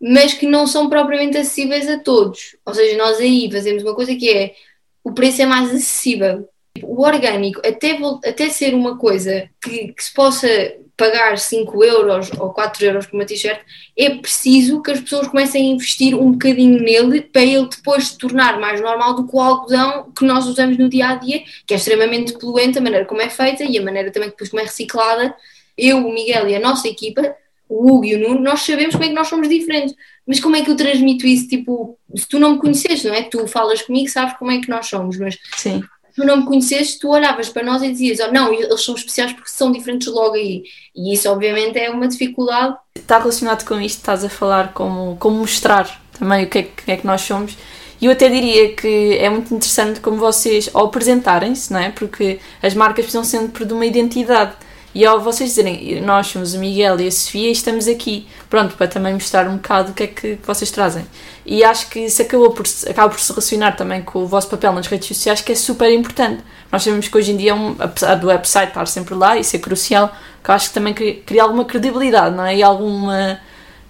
mas 0.00 0.34
que 0.34 0.46
não 0.46 0.66
são 0.66 0.88
propriamente 0.88 1.38
acessíveis 1.38 1.88
a 1.88 1.98
todos. 1.98 2.56
Ou 2.66 2.74
seja, 2.74 2.96
nós 2.98 3.18
aí 3.18 3.50
fazemos 3.50 3.82
uma 3.82 3.94
coisa 3.94 4.14
que 4.14 4.30
é 4.30 4.54
o 5.02 5.12
preço 5.12 5.42
é 5.42 5.46
mais 5.46 5.70
acessível. 5.70 6.48
O 6.80 7.02
orgânico, 7.02 7.60
até, 7.66 7.98
até 8.26 8.48
ser 8.48 8.74
uma 8.74 8.96
coisa 8.96 9.48
que, 9.60 9.92
que 9.92 10.04
se 10.04 10.12
possa 10.12 10.48
pagar 10.96 11.36
5 11.38 11.84
euros 11.84 12.30
ou 12.38 12.50
4 12.50 12.84
euros 12.84 13.06
por 13.06 13.16
uma 13.16 13.24
t-shirt, 13.24 13.60
é 13.96 14.10
preciso 14.10 14.80
que 14.82 14.90
as 14.90 15.00
pessoas 15.00 15.28
comecem 15.28 15.66
a 15.66 15.74
investir 15.74 16.14
um 16.14 16.32
bocadinho 16.32 16.80
nele 16.82 17.22
para 17.22 17.42
ele 17.42 17.68
depois 17.68 18.08
se 18.08 18.18
tornar 18.18 18.58
mais 18.60 18.80
normal 18.80 19.14
do 19.14 19.26
que 19.26 19.34
o 19.34 19.40
algodão 19.40 20.12
que 20.16 20.24
nós 20.24 20.46
usamos 20.46 20.78
no 20.78 20.88
dia 20.88 21.08
a 21.08 21.14
dia, 21.16 21.42
que 21.66 21.74
é 21.74 21.76
extremamente 21.76 22.38
poluente, 22.38 22.78
a 22.78 22.80
maneira 22.80 23.04
como 23.04 23.20
é 23.20 23.28
feita 23.28 23.64
e 23.64 23.78
a 23.78 23.82
maneira 23.82 24.10
também 24.10 24.30
depois 24.30 24.48
como 24.48 24.60
é 24.60 24.64
reciclada. 24.64 25.34
Eu, 25.76 26.06
o 26.06 26.12
Miguel 26.12 26.48
e 26.48 26.54
a 26.54 26.60
nossa 26.60 26.86
equipa, 26.88 27.34
o 27.68 27.86
Hugo 27.86 28.04
e 28.04 28.14
o 28.14 28.18
Nuno, 28.18 28.40
nós 28.40 28.60
sabemos 28.60 28.94
como 28.94 29.04
é 29.04 29.08
que 29.08 29.14
nós 29.14 29.28
somos 29.28 29.48
diferentes. 29.48 29.94
Mas 30.26 30.38
como 30.38 30.54
é 30.54 30.62
que 30.62 30.70
eu 30.70 30.76
transmito 30.76 31.26
isso? 31.26 31.48
Tipo, 31.48 31.98
se 32.14 32.28
tu 32.28 32.38
não 32.38 32.52
me 32.52 32.58
conheces, 32.58 33.02
não 33.04 33.14
é? 33.14 33.22
Tu 33.22 33.46
falas 33.48 33.82
comigo, 33.82 34.08
sabes 34.08 34.36
como 34.36 34.50
é 34.50 34.60
que 34.60 34.68
nós 34.68 34.86
somos, 34.86 35.18
mas 35.18 35.36
Sim 35.56 35.82
tu 36.14 36.24
não 36.24 36.38
me 36.38 36.44
conheceste, 36.44 36.98
tu 36.98 37.10
olhavas 37.10 37.48
para 37.48 37.62
nós 37.62 37.82
e 37.82 37.90
dizias, 37.90 38.18
oh, 38.20 38.32
não, 38.32 38.52
eles 38.52 38.84
são 38.84 38.94
especiais 38.94 39.32
porque 39.32 39.50
são 39.50 39.72
diferentes 39.72 40.08
logo 40.08 40.34
aí. 40.34 40.64
E 40.94 41.14
isso, 41.14 41.28
obviamente, 41.30 41.78
é 41.78 41.90
uma 41.90 42.08
dificuldade. 42.08 42.76
Está 42.94 43.18
relacionado 43.18 43.64
com 43.64 43.80
isto, 43.80 43.98
estás 43.98 44.24
a 44.24 44.28
falar 44.28 44.72
como, 44.72 45.16
como 45.16 45.38
mostrar 45.38 46.00
também 46.18 46.44
o 46.44 46.48
que 46.48 46.58
é 46.58 46.62
que, 46.62 46.90
é 46.90 46.96
que 46.96 47.06
nós 47.06 47.22
somos. 47.22 47.56
E 48.00 48.06
eu 48.06 48.12
até 48.12 48.28
diria 48.28 48.74
que 48.74 49.16
é 49.16 49.30
muito 49.30 49.54
interessante 49.54 50.00
como 50.00 50.16
vocês, 50.16 50.68
ao 50.74 50.86
apresentarem-se, 50.86 51.72
não 51.72 51.78
é? 51.78 51.90
Porque 51.90 52.40
as 52.60 52.74
marcas 52.74 53.04
precisam 53.04 53.22
sempre 53.22 53.64
de 53.64 53.72
uma 53.72 53.86
identidade 53.86 54.54
e 54.94 55.06
ao 55.06 55.20
vocês 55.20 55.50
dizerem, 55.50 56.00
nós 56.02 56.26
somos 56.26 56.52
o 56.52 56.58
Miguel 56.58 57.00
e 57.00 57.06
a 57.06 57.10
Sofia 57.10 57.48
e 57.48 57.52
estamos 57.52 57.88
aqui, 57.88 58.26
pronto, 58.50 58.76
para 58.76 58.86
também 58.86 59.14
mostrar 59.14 59.48
um 59.48 59.56
bocado 59.56 59.92
o 59.92 59.94
que 59.94 60.02
é 60.02 60.06
que 60.06 60.38
vocês 60.44 60.70
trazem. 60.70 61.06
E 61.46 61.64
acho 61.64 61.88
que 61.88 62.00
isso 62.00 62.20
acabou 62.20 62.50
por, 62.50 62.66
acaba 62.88 63.08
por 63.08 63.18
se 63.18 63.30
relacionar 63.30 63.72
também 63.72 64.02
com 64.02 64.20
o 64.20 64.26
vosso 64.26 64.48
papel 64.48 64.72
nas 64.72 64.86
redes 64.86 65.08
sociais, 65.08 65.40
que 65.40 65.52
é 65.52 65.54
super 65.54 65.90
importante. 65.90 66.42
Nós 66.70 66.82
sabemos 66.82 67.08
que 67.08 67.16
hoje 67.16 67.32
em 67.32 67.36
dia, 67.36 67.54
um, 67.54 67.74
apesar 67.78 68.16
do 68.16 68.26
website 68.26 68.68
estar 68.68 68.86
sempre 68.86 69.14
lá, 69.14 69.36
isso 69.36 69.56
é 69.56 69.58
crucial, 69.58 70.12
que 70.44 70.50
eu 70.50 70.54
acho 70.54 70.68
que 70.68 70.74
também 70.74 70.92
cria 70.94 71.42
alguma 71.42 71.64
credibilidade, 71.64 72.36
não 72.36 72.44
é? 72.44 72.56
E 72.56 72.62
alguma. 72.62 73.40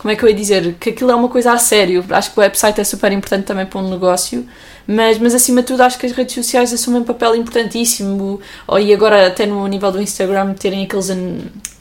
Como 0.02 0.12
é 0.12 0.16
que 0.16 0.24
eu 0.24 0.28
ia 0.28 0.34
dizer? 0.34 0.74
Que 0.74 0.90
aquilo 0.90 1.10
é 1.10 1.14
uma 1.14 1.28
coisa 1.28 1.52
a 1.52 1.58
sério. 1.58 2.04
Acho 2.10 2.32
que 2.32 2.38
o 2.38 2.42
website 2.42 2.80
é 2.80 2.84
super 2.84 3.10
importante 3.12 3.44
também 3.44 3.64
para 3.64 3.78
um 3.78 3.88
negócio 3.88 4.46
mas, 4.86 5.18
mas 5.18 5.34
acima 5.34 5.60
de 5.60 5.68
tudo 5.68 5.82
acho 5.82 5.98
que 5.98 6.06
as 6.06 6.12
redes 6.12 6.34
sociais 6.34 6.72
assumem 6.72 7.02
um 7.02 7.04
papel 7.04 7.36
importantíssimo 7.36 8.40
e 8.80 8.92
agora 8.92 9.26
até 9.26 9.46
no 9.46 9.66
nível 9.66 9.92
do 9.92 10.02
Instagram 10.02 10.54
terem 10.54 10.84
aqueles 10.84 11.08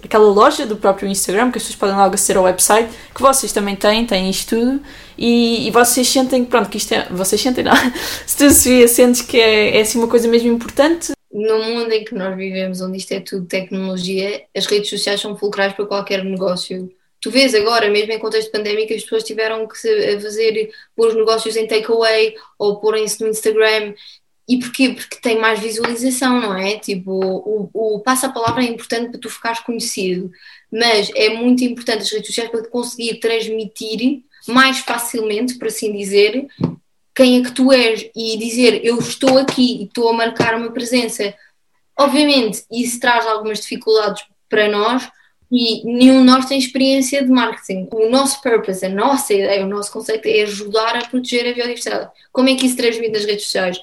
aquela 0.04 0.26
loja 0.26 0.66
do 0.66 0.76
próprio 0.76 1.08
Instagram 1.08 1.52
que 1.52 1.58
as 1.58 1.64
pessoas 1.64 1.80
podem 1.80 1.96
logo 1.96 2.14
aceder 2.14 2.38
ao 2.38 2.44
website 2.44 2.90
que 3.14 3.22
vocês 3.22 3.52
também 3.52 3.76
têm, 3.76 4.06
têm 4.06 4.30
isto 4.30 4.56
tudo 4.56 4.82
e, 5.18 5.68
e 5.68 5.72
vocês 5.72 6.08
sentem 6.08 6.46
pronto 6.46 6.70
que 6.70 6.78
isto 6.78 6.94
é, 6.94 7.08
vocês 7.10 7.42
sentem 7.42 7.64
não 7.64 7.74
se 8.26 8.38
tu 8.38 8.52
Sofia 8.52 8.88
sentes 8.88 9.22
que 9.22 9.40
é, 9.40 9.78
é 9.78 9.82
assim 9.82 9.98
uma 9.98 10.08
coisa 10.08 10.28
mesmo 10.28 10.52
importante 10.52 11.14
no 11.32 11.64
mundo 11.64 11.90
em 11.94 12.04
que 12.04 12.14
nós 12.14 12.36
vivemos, 12.36 12.82
onde 12.82 12.98
isto 12.98 13.14
é 13.14 13.22
tudo 13.22 13.46
tecnologia, 13.46 14.44
as 14.54 14.66
redes 14.66 14.90
sociais 14.90 15.22
são 15.22 15.34
fulcrais 15.38 15.72
para 15.72 15.86
qualquer 15.86 16.26
negócio 16.26 16.92
tu 17.22 17.30
vês 17.30 17.54
agora, 17.54 17.90
mesmo 17.90 18.12
em 18.12 18.20
contexto 18.20 18.52
pandémico, 18.52 18.94
as 18.94 19.04
pessoas 19.04 19.24
tiveram 19.24 19.68
que 19.68 19.78
fazer 20.20 20.72
pôr 20.96 21.10
os 21.10 21.16
negócios 21.16 21.56
em 21.56 21.68
takeaway 21.68 22.36
ou 22.58 22.80
porem-se 22.80 23.22
no 23.22 23.30
Instagram 23.30 23.94
e 24.50 24.60
porquê? 24.60 24.90
Porque 24.90 25.18
tem 25.22 25.40
mais 25.40 25.60
visualização, 25.60 26.42
não 26.42 26.58
é? 26.58 26.78
Tipo, 26.80 27.12
o, 27.14 27.70
o 27.74 28.00
passa-palavra 28.00 28.64
é 28.64 28.68
importante 28.68 29.12
para 29.12 29.20
tu 29.20 29.30
ficares 29.30 29.60
conhecido, 29.60 30.32
mas 30.72 31.12
é 31.16 31.30
muito 31.30 31.64
importante 31.64 32.02
as 32.02 32.12
redes 32.12 32.28
sociais 32.28 32.50
para 32.50 32.68
conseguir 32.68 33.20
transmitir 33.20 34.24
mais 34.48 34.80
facilmente, 34.80 35.60
por 35.60 35.68
assim 35.68 35.96
dizer, 35.96 36.48
quem 37.14 37.40
é 37.40 37.44
que 37.44 37.52
tu 37.52 37.72
és 37.72 38.10
e 38.16 38.36
dizer 38.38 38.84
eu 38.84 38.98
estou 38.98 39.38
aqui 39.38 39.82
e 39.82 39.84
estou 39.84 40.10
a 40.10 40.14
marcar 40.14 40.56
uma 40.56 40.72
presença. 40.72 41.34
Obviamente, 41.98 42.64
isso 42.72 43.00
traz 43.00 43.28
algumas 43.28 43.60
dificuldades 43.60 44.24
para 44.50 44.68
nós 44.68 45.08
e 45.52 45.84
nenhum 45.86 46.20
de 46.20 46.26
nós 46.26 46.46
tem 46.46 46.58
experiência 46.58 47.24
de 47.24 47.30
marketing. 47.30 47.90
O 47.92 48.10
nosso 48.10 48.42
purpose, 48.42 48.86
a 48.86 48.90
nossa 48.90 49.34
ideia, 49.34 49.66
o 49.66 49.70
nosso 49.70 49.92
conceito 49.92 50.26
é 50.28 50.44
ajudar 50.44 50.96
a 50.96 51.06
proteger 51.06 51.52
a 51.52 51.54
biodiversidade. 51.54 52.10
Como 52.32 52.48
é 52.48 52.56
que 52.56 52.66
isso 52.66 52.78
transmite 52.78 53.12
nas 53.12 53.26
redes 53.26 53.46
sociais? 53.46 53.78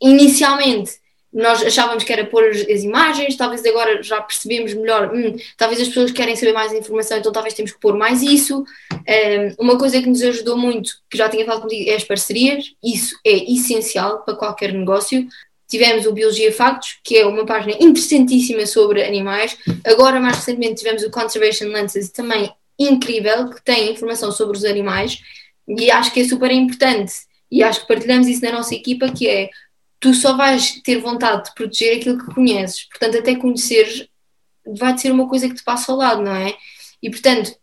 Inicialmente, 0.00 0.92
nós 1.32 1.62
achávamos 1.62 2.02
que 2.02 2.12
era 2.12 2.24
pôr 2.26 2.44
as, 2.48 2.82
imagens, 2.82 3.36
talvez 3.36 3.64
agora 3.64 4.02
já 4.02 4.20
percebemos 4.20 4.74
melhor, 4.74 5.14
hum, 5.14 5.36
talvez 5.56 5.80
as 5.80 5.88
pessoas 5.88 6.10
querem 6.10 6.34
saber 6.34 6.52
mais 6.52 6.72
informação, 6.72 7.18
então 7.18 7.30
talvez 7.30 7.54
temos 7.54 7.72
que 7.72 7.78
pôr 7.78 7.96
mais 7.96 8.20
isso. 8.22 8.64
Um, 8.92 9.64
uma 9.64 9.78
coisa 9.78 10.00
que 10.00 10.08
nos 10.08 10.22
ajudou 10.22 10.56
muito, 10.56 10.92
que 11.08 11.16
já 11.16 11.28
tinha 11.28 11.44
falado 11.44 11.62
contigo, 11.62 11.88
é 11.88 11.94
as 11.94 12.04
parcerias, 12.04 12.72
isso 12.82 13.16
é 13.24 13.52
essencial 13.52 14.24
para 14.24 14.34
qualquer 14.34 14.72
negócio. 14.72 15.28
Tivemos 15.70 16.04
o 16.04 16.12
Biologia 16.12 16.52
Factos, 16.52 16.98
que 17.04 17.16
é 17.16 17.24
uma 17.24 17.46
página 17.46 17.76
interessantíssima 17.80 18.66
sobre 18.66 19.04
animais. 19.04 19.56
Agora, 19.84 20.20
mais 20.20 20.38
recentemente, 20.38 20.80
tivemos 20.80 21.04
o 21.04 21.10
Conservation 21.10 21.68
Lenses, 21.68 22.10
também 22.10 22.52
incrível, 22.76 23.48
que 23.50 23.62
tem 23.62 23.92
informação 23.92 24.32
sobre 24.32 24.58
os 24.58 24.64
animais, 24.64 25.20
e 25.68 25.88
acho 25.88 26.12
que 26.12 26.20
é 26.20 26.24
super 26.24 26.50
importante. 26.50 27.12
E 27.48 27.62
acho 27.62 27.82
que 27.82 27.88
partilhamos 27.88 28.26
isso 28.26 28.44
na 28.44 28.50
nossa 28.50 28.74
equipa, 28.74 29.10
que 29.12 29.28
é 29.28 29.48
tu 30.00 30.12
só 30.12 30.36
vais 30.36 30.80
ter 30.82 30.98
vontade 30.98 31.44
de 31.44 31.54
proteger 31.54 31.98
aquilo 31.98 32.18
que 32.18 32.34
conheces. 32.34 32.84
Portanto, 32.84 33.18
até 33.18 33.36
conheceres 33.36 34.08
vai 34.66 34.98
ser 34.98 35.12
uma 35.12 35.28
coisa 35.28 35.48
que 35.48 35.54
te 35.54 35.62
passa 35.62 35.92
ao 35.92 35.98
lado, 35.98 36.22
não 36.22 36.34
é? 36.34 36.56
E 37.00 37.10
portanto, 37.10 37.54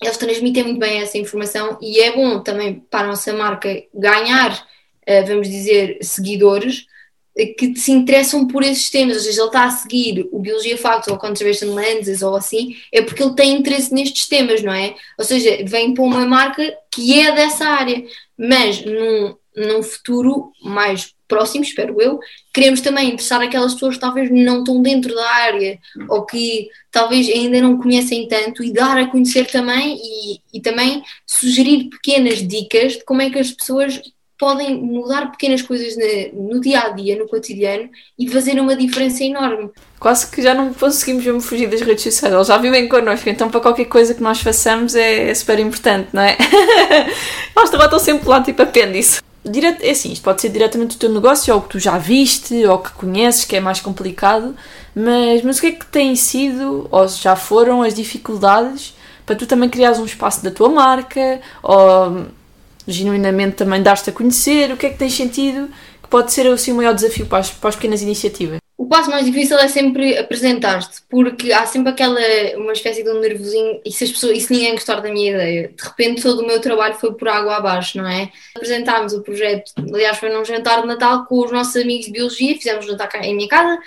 eles 0.00 0.16
transmitem 0.16 0.64
muito 0.64 0.78
bem 0.78 1.00
essa 1.00 1.18
informação 1.18 1.78
e 1.80 2.00
é 2.00 2.12
bom 2.12 2.40
também 2.40 2.80
para 2.90 3.04
a 3.04 3.08
nossa 3.08 3.32
marca 3.32 3.68
ganhar, 3.94 4.66
eh, 5.06 5.22
vamos 5.22 5.48
dizer, 5.48 5.98
seguidores 6.02 6.86
que 7.34 7.74
se 7.76 7.90
interessam 7.90 8.46
por 8.46 8.62
esses 8.62 8.90
temas, 8.90 9.16
ou 9.16 9.22
seja, 9.22 9.40
ele 9.40 9.46
está 9.46 9.64
a 9.64 9.70
seguir 9.70 10.28
o 10.30 10.38
Biologia 10.38 10.76
Facts 10.76 11.08
ou 11.08 11.16
Conservation 11.16 11.74
Lenses 11.74 12.22
ou 12.22 12.36
assim, 12.36 12.76
é 12.92 13.00
porque 13.00 13.22
ele 13.22 13.34
tem 13.34 13.54
interesse 13.54 13.92
nestes 13.92 14.28
temas, 14.28 14.62
não 14.62 14.72
é? 14.72 14.94
Ou 15.18 15.24
seja, 15.24 15.64
vem 15.64 15.94
para 15.94 16.04
uma 16.04 16.26
marca 16.26 16.76
que 16.90 17.18
é 17.18 17.32
dessa 17.32 17.66
área, 17.66 18.04
mas 18.36 18.84
num, 18.84 19.34
num 19.56 19.82
futuro 19.82 20.52
mais 20.62 21.14
próximo, 21.26 21.64
espero 21.64 21.98
eu, 21.98 22.20
queremos 22.52 22.82
também 22.82 23.08
interessar 23.08 23.40
aquelas 23.40 23.72
pessoas 23.72 23.94
que 23.94 24.00
talvez 24.02 24.30
não 24.30 24.58
estão 24.58 24.82
dentro 24.82 25.14
da 25.14 25.26
área 25.26 25.78
ou 26.10 26.26
que 26.26 26.68
talvez 26.90 27.26
ainda 27.26 27.62
não 27.62 27.78
conhecem 27.78 28.28
tanto 28.28 28.62
e 28.62 28.70
dar 28.70 28.98
a 28.98 29.06
conhecer 29.06 29.46
também 29.46 29.96
e, 29.96 30.40
e 30.52 30.60
também 30.60 31.02
sugerir 31.26 31.88
pequenas 31.88 32.46
dicas 32.46 32.92
de 32.92 33.04
como 33.04 33.22
é 33.22 33.30
que 33.30 33.38
as 33.38 33.50
pessoas 33.50 34.02
podem 34.42 34.82
mudar 34.82 35.30
pequenas 35.30 35.62
coisas 35.62 35.94
no, 36.32 36.60
dia 36.60 36.80
a 36.80 36.88
dia, 36.88 37.16
no 37.16 37.28
cotidiano 37.28 37.88
e 38.18 38.28
fazer 38.28 38.58
uma 38.58 38.74
diferença 38.74 39.22
enorme. 39.22 39.70
Quase 40.00 40.28
que 40.32 40.42
já 40.42 40.52
não 40.52 40.74
conseguimos 40.74 41.24
mesmo 41.24 41.40
fugir 41.40 41.70
das 41.70 41.80
redes 41.80 42.02
sociais, 42.02 42.34
eles 42.34 42.48
já 42.48 42.58
vivem 42.58 42.88
connosco, 42.88 43.28
então 43.28 43.48
para 43.48 43.60
qualquer 43.60 43.84
coisa 43.84 44.12
que 44.12 44.20
nós 44.20 44.40
façamos 44.40 44.96
é, 44.96 45.30
é 45.30 45.34
super 45.36 45.60
importante, 45.60 46.08
não 46.12 46.22
é? 46.22 46.36
Eles 47.56 47.70
também 47.70 47.84
estão 47.84 48.00
sempre 48.00 48.28
lá, 48.28 48.42
tipo 48.42 48.60
apêndice. 48.60 49.22
Direto, 49.44 49.80
é 49.80 49.90
assim, 49.90 50.10
isto 50.10 50.24
pode 50.24 50.40
ser 50.40 50.48
diretamente 50.48 50.96
do 50.96 50.98
teu 50.98 51.10
negócio, 51.10 51.54
ou 51.54 51.60
que 51.60 51.68
tu 51.68 51.78
já 51.78 51.96
viste, 51.96 52.66
ou 52.66 52.80
que 52.80 52.90
conheces, 52.94 53.44
que 53.44 53.54
é 53.54 53.60
mais 53.60 53.80
complicado, 53.80 54.56
mas, 54.92 55.42
mas 55.42 55.58
o 55.58 55.60
que 55.60 55.66
é 55.68 55.72
que 55.72 55.86
têm 55.86 56.16
sido, 56.16 56.88
ou 56.90 57.06
já 57.06 57.36
foram, 57.36 57.80
as 57.80 57.94
dificuldades 57.94 58.92
para 59.24 59.36
tu 59.36 59.46
também 59.46 59.68
criares 59.68 60.00
um 60.00 60.04
espaço 60.04 60.42
da 60.42 60.50
tua 60.50 60.68
marca, 60.68 61.40
ou 61.62 62.26
genuinamente 62.86 63.56
também 63.56 63.82
dar-te 63.82 64.10
a 64.10 64.12
conhecer, 64.12 64.72
o 64.72 64.76
que 64.76 64.86
é 64.86 64.90
que 64.90 64.98
tens 64.98 65.14
sentido 65.14 65.68
que 66.02 66.08
pode 66.08 66.32
ser 66.32 66.46
assim, 66.48 66.72
o 66.72 66.76
maior 66.76 66.94
desafio 66.94 67.26
para 67.26 67.38
as, 67.38 67.50
para 67.50 67.68
as 67.68 67.76
pequenas 67.76 68.02
iniciativas? 68.02 68.62
O 68.76 68.86
passo 68.86 69.10
mais 69.10 69.24
difícil 69.24 69.56
é 69.58 69.68
sempre 69.68 70.18
apresentar-te, 70.18 71.02
porque 71.08 71.52
há 71.52 71.64
sempre 71.66 71.92
aquela, 71.92 72.20
uma 72.56 72.72
espécie 72.72 73.04
de 73.04 73.10
um 73.10 73.20
nervosinho, 73.20 73.80
e 73.84 73.92
se, 73.92 74.04
as 74.04 74.10
pessoas, 74.10 74.36
e 74.36 74.40
se 74.40 74.52
ninguém 74.52 74.72
gostar 74.72 75.00
da 75.00 75.08
minha 75.08 75.30
ideia, 75.30 75.68
de 75.68 75.82
repente 75.84 76.20
todo 76.22 76.40
o 76.42 76.46
meu 76.46 76.60
trabalho 76.60 76.94
foi 76.94 77.14
por 77.14 77.28
água 77.28 77.56
abaixo, 77.56 77.98
não 77.98 78.08
é? 78.08 78.30
Apresentámos 78.56 79.12
o 79.12 79.22
projeto, 79.22 79.72
aliás 79.78 80.18
foi 80.18 80.30
num 80.30 80.44
jantar 80.44 80.80
de 80.80 80.88
Natal 80.88 81.26
com 81.26 81.44
os 81.44 81.52
nossos 81.52 81.76
amigos 81.76 82.06
de 82.06 82.12
Biologia, 82.12 82.56
fizemos 82.56 82.84
jantar 82.84 83.08
em 83.22 83.36
minha 83.36 83.48
casa, 83.48 83.78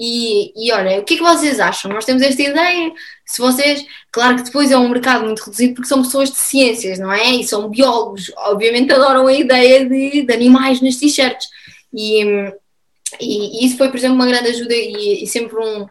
e, 0.00 0.52
e 0.56 0.72
olha, 0.72 0.98
o 0.98 1.04
que 1.04 1.14
é 1.14 1.16
que 1.18 1.22
vocês 1.22 1.60
acham? 1.60 1.92
Nós 1.92 2.06
temos 2.06 2.22
esta 2.22 2.42
ideia, 2.42 2.90
se 3.26 3.38
vocês, 3.38 3.84
claro 4.10 4.36
que 4.36 4.44
depois 4.44 4.70
é 4.70 4.78
um 4.78 4.88
mercado 4.88 5.24
muito 5.26 5.40
reduzido 5.40 5.74
porque 5.74 5.88
são 5.88 6.02
pessoas 6.02 6.30
de 6.30 6.38
ciências, 6.38 6.98
não 6.98 7.12
é? 7.12 7.32
E 7.34 7.44
são 7.44 7.68
biólogos, 7.68 8.32
obviamente 8.36 8.92
adoram 8.92 9.26
a 9.26 9.32
ideia 9.32 9.84
de, 9.86 10.22
de 10.22 10.32
animais 10.32 10.80
nas 10.80 10.96
t-shirts, 10.96 11.48
e 11.92 12.50
e, 13.18 13.64
e, 13.64 13.66
isso 13.66 13.76
foi, 13.76 13.88
por 13.88 13.96
exemplo, 13.96 14.14
uma 14.14 14.26
grande 14.26 14.50
ajuda 14.50 14.74
e, 14.74 15.24
e, 15.24 15.26
sempre 15.26 15.56
um, 15.56 15.86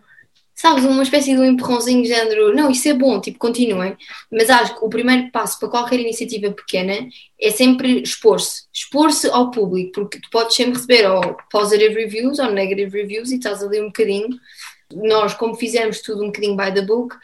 sabes, 0.59 0.83
uma 0.83 1.03
espécie 1.03 1.33
de 1.33 1.39
um 1.39 1.45
empurrãozinho 1.45 2.03
de 2.03 2.09
género, 2.09 2.53
não, 2.53 2.69
isso 2.69 2.89
é 2.89 2.93
bom, 2.93 3.21
tipo, 3.21 3.39
continuem. 3.39 3.95
Mas 4.29 4.49
acho 4.49 4.77
que 4.77 4.83
o 4.83 4.89
primeiro 4.89 5.31
passo 5.31 5.57
para 5.57 5.69
qualquer 5.69 6.01
iniciativa 6.01 6.51
pequena 6.51 7.07
é 7.39 7.49
sempre 7.49 8.01
expor-se. 8.01 8.63
Expor-se 8.73 9.29
ao 9.29 9.51
público, 9.51 9.93
porque 9.93 10.19
tu 10.19 10.29
podes 10.29 10.57
sempre 10.57 10.73
receber 10.73 11.09
ou 11.09 11.37
positive 11.49 11.95
reviews 11.95 12.39
ou 12.39 12.51
negative 12.51 12.91
reviews 12.91 13.31
e 13.31 13.35
estás 13.35 13.63
ali 13.63 13.79
um 13.79 13.85
bocadinho. 13.85 14.27
Nós, 14.93 15.33
como 15.33 15.55
fizemos 15.55 16.01
tudo 16.01 16.23
um 16.23 16.27
bocadinho 16.27 16.57
by 16.57 16.73
the 16.73 16.81
book, 16.81 17.15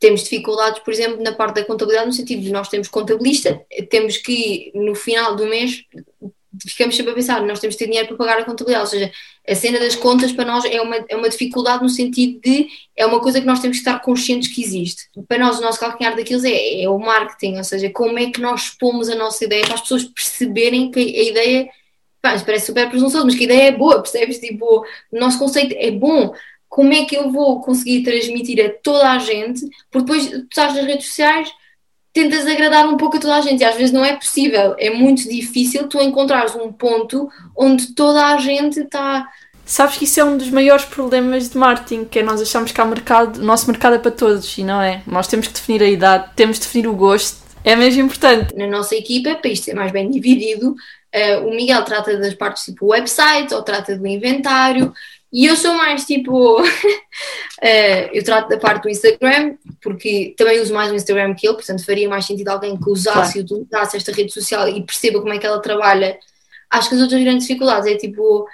temos 0.00 0.22
dificuldades, 0.22 0.82
por 0.82 0.94
exemplo, 0.94 1.22
na 1.22 1.32
parte 1.32 1.56
da 1.56 1.66
contabilidade, 1.66 2.06
no 2.06 2.12
sentido 2.14 2.40
de 2.40 2.52
nós 2.52 2.70
temos 2.70 2.88
contabilista, 2.88 3.60
temos 3.90 4.16
que, 4.16 4.72
no 4.74 4.94
final 4.94 5.36
do 5.36 5.44
mês, 5.44 5.84
ficamos 6.66 6.96
sempre 6.96 7.12
a 7.12 7.14
pensar, 7.14 7.40
nós 7.42 7.60
temos 7.60 7.74
de 7.74 7.78
ter 7.78 7.86
dinheiro 7.86 8.08
para 8.08 8.16
pagar 8.16 8.38
a 8.38 8.44
contabilidade, 8.44 8.84
ou 8.84 8.90
seja, 8.90 9.12
a 9.48 9.54
cena 9.54 9.78
das 9.78 9.94
contas 9.94 10.32
para 10.32 10.44
nós 10.44 10.64
é 10.64 10.80
uma, 10.80 10.96
é 11.08 11.16
uma 11.16 11.28
dificuldade 11.28 11.82
no 11.82 11.88
sentido 11.88 12.40
de 12.40 12.68
é 12.96 13.06
uma 13.06 13.20
coisa 13.20 13.40
que 13.40 13.46
nós 13.46 13.60
temos 13.60 13.78
que 13.78 13.80
estar 13.80 13.98
conscientes 14.00 14.52
que 14.52 14.62
existe. 14.62 15.08
Para 15.26 15.38
nós, 15.38 15.58
o 15.58 15.62
nosso 15.62 15.80
calcanhar 15.80 16.14
daquilo 16.14 16.46
é, 16.46 16.82
é 16.82 16.88
o 16.88 16.98
marketing, 16.98 17.56
ou 17.56 17.64
seja, 17.64 17.90
como 17.90 18.18
é 18.18 18.30
que 18.30 18.40
nós 18.40 18.64
expomos 18.64 19.08
a 19.08 19.14
nossa 19.14 19.44
ideia 19.44 19.64
para 19.64 19.74
as 19.74 19.80
pessoas 19.80 20.04
perceberem 20.04 20.90
que 20.90 21.00
a 21.00 21.24
ideia, 21.24 21.68
pá, 22.20 22.38
parece 22.40 22.66
super 22.66 22.88
presunçoso, 22.88 23.24
mas 23.24 23.34
que 23.34 23.42
a 23.42 23.44
ideia 23.44 23.68
é 23.68 23.72
boa, 23.72 24.00
percebes? 24.00 24.38
Tipo, 24.38 24.84
o 25.10 25.18
nosso 25.18 25.38
conceito 25.38 25.74
é 25.78 25.90
bom. 25.90 26.34
Como 26.68 26.92
é 26.92 27.04
que 27.04 27.16
eu 27.16 27.30
vou 27.30 27.60
conseguir 27.60 28.02
transmitir 28.02 28.64
a 28.64 28.70
toda 28.82 29.10
a 29.10 29.18
gente? 29.18 29.60
Porque 29.90 30.06
depois 30.06 30.26
tu 30.28 30.46
estás 30.48 30.74
nas 30.74 30.86
redes 30.86 31.06
sociais 31.06 31.52
tentas 32.12 32.46
agradar 32.46 32.86
um 32.86 32.96
pouco 32.96 33.16
a 33.16 33.20
toda 33.20 33.36
a 33.36 33.40
gente 33.40 33.60
e 33.60 33.64
às 33.64 33.74
vezes 33.74 33.92
não 33.92 34.04
é 34.04 34.14
possível. 34.14 34.74
É 34.78 34.90
muito 34.90 35.28
difícil 35.28 35.88
tu 35.88 36.00
encontrares 36.00 36.54
um 36.54 36.72
ponto 36.72 37.28
onde 37.56 37.94
toda 37.94 38.26
a 38.26 38.36
gente 38.36 38.80
está. 38.80 39.28
Sabes 39.64 39.96
que 39.96 40.04
isso 40.04 40.20
é 40.20 40.24
um 40.24 40.36
dos 40.36 40.50
maiores 40.50 40.84
problemas 40.84 41.48
de 41.48 41.56
marketing, 41.56 42.04
que 42.04 42.18
é 42.18 42.22
nós 42.22 42.42
achamos 42.42 42.72
que 42.72 42.80
há 42.80 42.84
mercado, 42.84 43.38
o 43.38 43.44
nosso 43.44 43.66
mercado 43.70 43.94
é 43.94 43.98
para 43.98 44.10
todos 44.10 44.58
e 44.58 44.64
não 44.64 44.82
é. 44.82 45.02
Nós 45.06 45.28
temos 45.28 45.46
que 45.46 45.54
definir 45.54 45.82
a 45.82 45.88
idade, 45.88 46.30
temos 46.36 46.58
que 46.58 46.64
definir 46.64 46.88
o 46.88 46.94
gosto, 46.94 47.38
é 47.64 47.76
mesmo 47.76 48.02
importante. 48.02 48.54
Na 48.56 48.66
nossa 48.66 48.94
equipa, 48.96 49.34
para 49.36 49.50
isto 49.50 49.64
ser 49.64 49.74
mais 49.74 49.92
bem 49.92 50.10
dividido, 50.10 50.72
uh, 50.72 51.46
o 51.46 51.54
Miguel 51.54 51.84
trata 51.84 52.16
das 52.18 52.34
partes 52.34 52.64
tipo 52.64 52.88
website 52.88 53.54
ou 53.54 53.62
trata 53.62 53.96
do 53.96 54.06
inventário, 54.06 54.92
e 55.32 55.46
eu 55.46 55.56
sou 55.56 55.72
mais 55.74 56.04
tipo. 56.04 56.60
uh, 56.60 56.64
eu 58.12 58.22
trato 58.22 58.48
da 58.48 58.58
parte 58.58 58.82
do 58.82 58.90
Instagram, 58.90 59.56
porque 59.80 60.34
também 60.36 60.60
uso 60.60 60.74
mais 60.74 60.92
o 60.92 60.94
Instagram 60.94 61.34
que 61.34 61.46
ele, 61.46 61.56
portanto 61.56 61.84
faria 61.84 62.08
mais 62.08 62.26
sentido 62.26 62.48
alguém 62.48 62.76
que 62.78 62.90
usasse 62.90 63.38
e 63.38 63.40
utilizasse 63.40 63.96
esta 63.96 64.12
rede 64.12 64.32
social 64.32 64.68
e 64.68 64.84
perceba 64.84 65.20
como 65.20 65.32
é 65.32 65.38
que 65.38 65.46
ela 65.46 65.62
trabalha. 65.62 66.18
Acho 66.70 66.90
que 66.90 66.94
as 66.96 67.00
outras 67.00 67.22
grandes 67.22 67.46
dificuldades 67.46 67.90
é 67.90 67.96
tipo. 67.96 68.46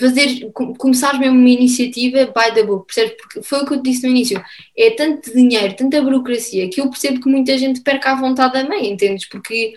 Fazer, 0.00 0.50
começar 0.78 1.18
mesmo 1.18 1.36
uma 1.36 1.50
iniciativa 1.50 2.24
by 2.24 2.54
the 2.54 2.62
book, 2.62 2.86
percebes? 2.86 3.14
Porque 3.20 3.42
foi 3.42 3.60
o 3.60 3.66
que 3.66 3.74
eu 3.74 3.82
disse 3.82 4.02
no 4.04 4.08
início, 4.08 4.42
é 4.74 4.90
tanto 4.92 5.30
dinheiro, 5.34 5.76
tanta 5.76 6.00
burocracia, 6.00 6.70
que 6.70 6.80
eu 6.80 6.88
percebo 6.88 7.20
que 7.20 7.28
muita 7.28 7.58
gente 7.58 7.82
perca 7.82 8.12
a 8.12 8.14
vontade 8.14 8.56
a 8.56 8.66
meio, 8.66 8.86
entendes? 8.86 9.28
Porque 9.28 9.74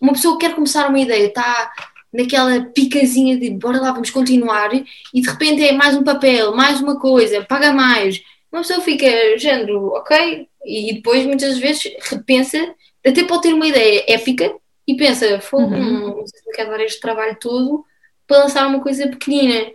uma 0.00 0.12
pessoa 0.12 0.38
quer 0.38 0.54
começar 0.54 0.88
uma 0.88 0.98
ideia, 0.98 1.26
está 1.26 1.70
naquela 2.12 2.60
picazinha 2.66 3.38
de 3.38 3.50
bora 3.50 3.80
lá, 3.80 3.92
vamos 3.92 4.10
continuar, 4.10 4.70
e 4.74 5.20
de 5.20 5.28
repente 5.28 5.62
é 5.62 5.72
mais 5.72 5.94
um 5.96 6.02
papel, 6.02 6.54
mais 6.54 6.80
uma 6.80 6.98
coisa, 6.98 7.44
paga 7.44 7.72
mais. 7.72 8.22
Uma 8.50 8.62
pessoa 8.62 8.80
fica, 8.80 9.06
género, 9.36 9.88
ok? 9.88 10.48
E 10.64 10.94
depois 10.94 11.26
muitas 11.26 11.58
vezes 11.58 11.92
repensa, 12.10 12.74
até 13.06 13.24
pode 13.24 13.42
ter 13.42 13.52
uma 13.52 13.66
ideia 13.66 14.04
épica 14.08 14.54
e 14.86 14.96
pensa, 14.96 15.40
uhum. 15.52 16.16
não 16.16 16.26
sei 16.26 16.40
se 16.40 16.52
quero 16.52 16.70
dar 16.70 16.80
este 16.80 17.00
trabalho 17.00 17.36
todo 17.38 17.84
para 18.26 18.38
lançar 18.38 18.66
uma 18.66 18.80
coisa 18.80 19.06
pequenina. 19.08 19.70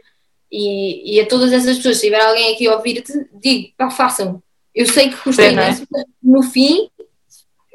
E, 0.51 1.15
e 1.15 1.19
a 1.19 1.25
todas 1.25 1.51
essas 1.51 1.77
pessoas, 1.77 1.97
se 1.97 2.05
tiver 2.05 2.21
alguém 2.21 2.53
aqui 2.53 2.67
a 2.67 2.75
ouvir-te, 2.75 3.11
digo, 3.33 3.73
pá, 3.75 3.89
façam. 3.89 4.41
Eu 4.73 4.85
sei 4.85 5.09
que 5.09 5.17
custa 5.17 5.43
é? 5.43 5.51
imenso, 5.51 5.87
mas 5.91 6.03
no 6.21 6.43
fim, 6.43 6.89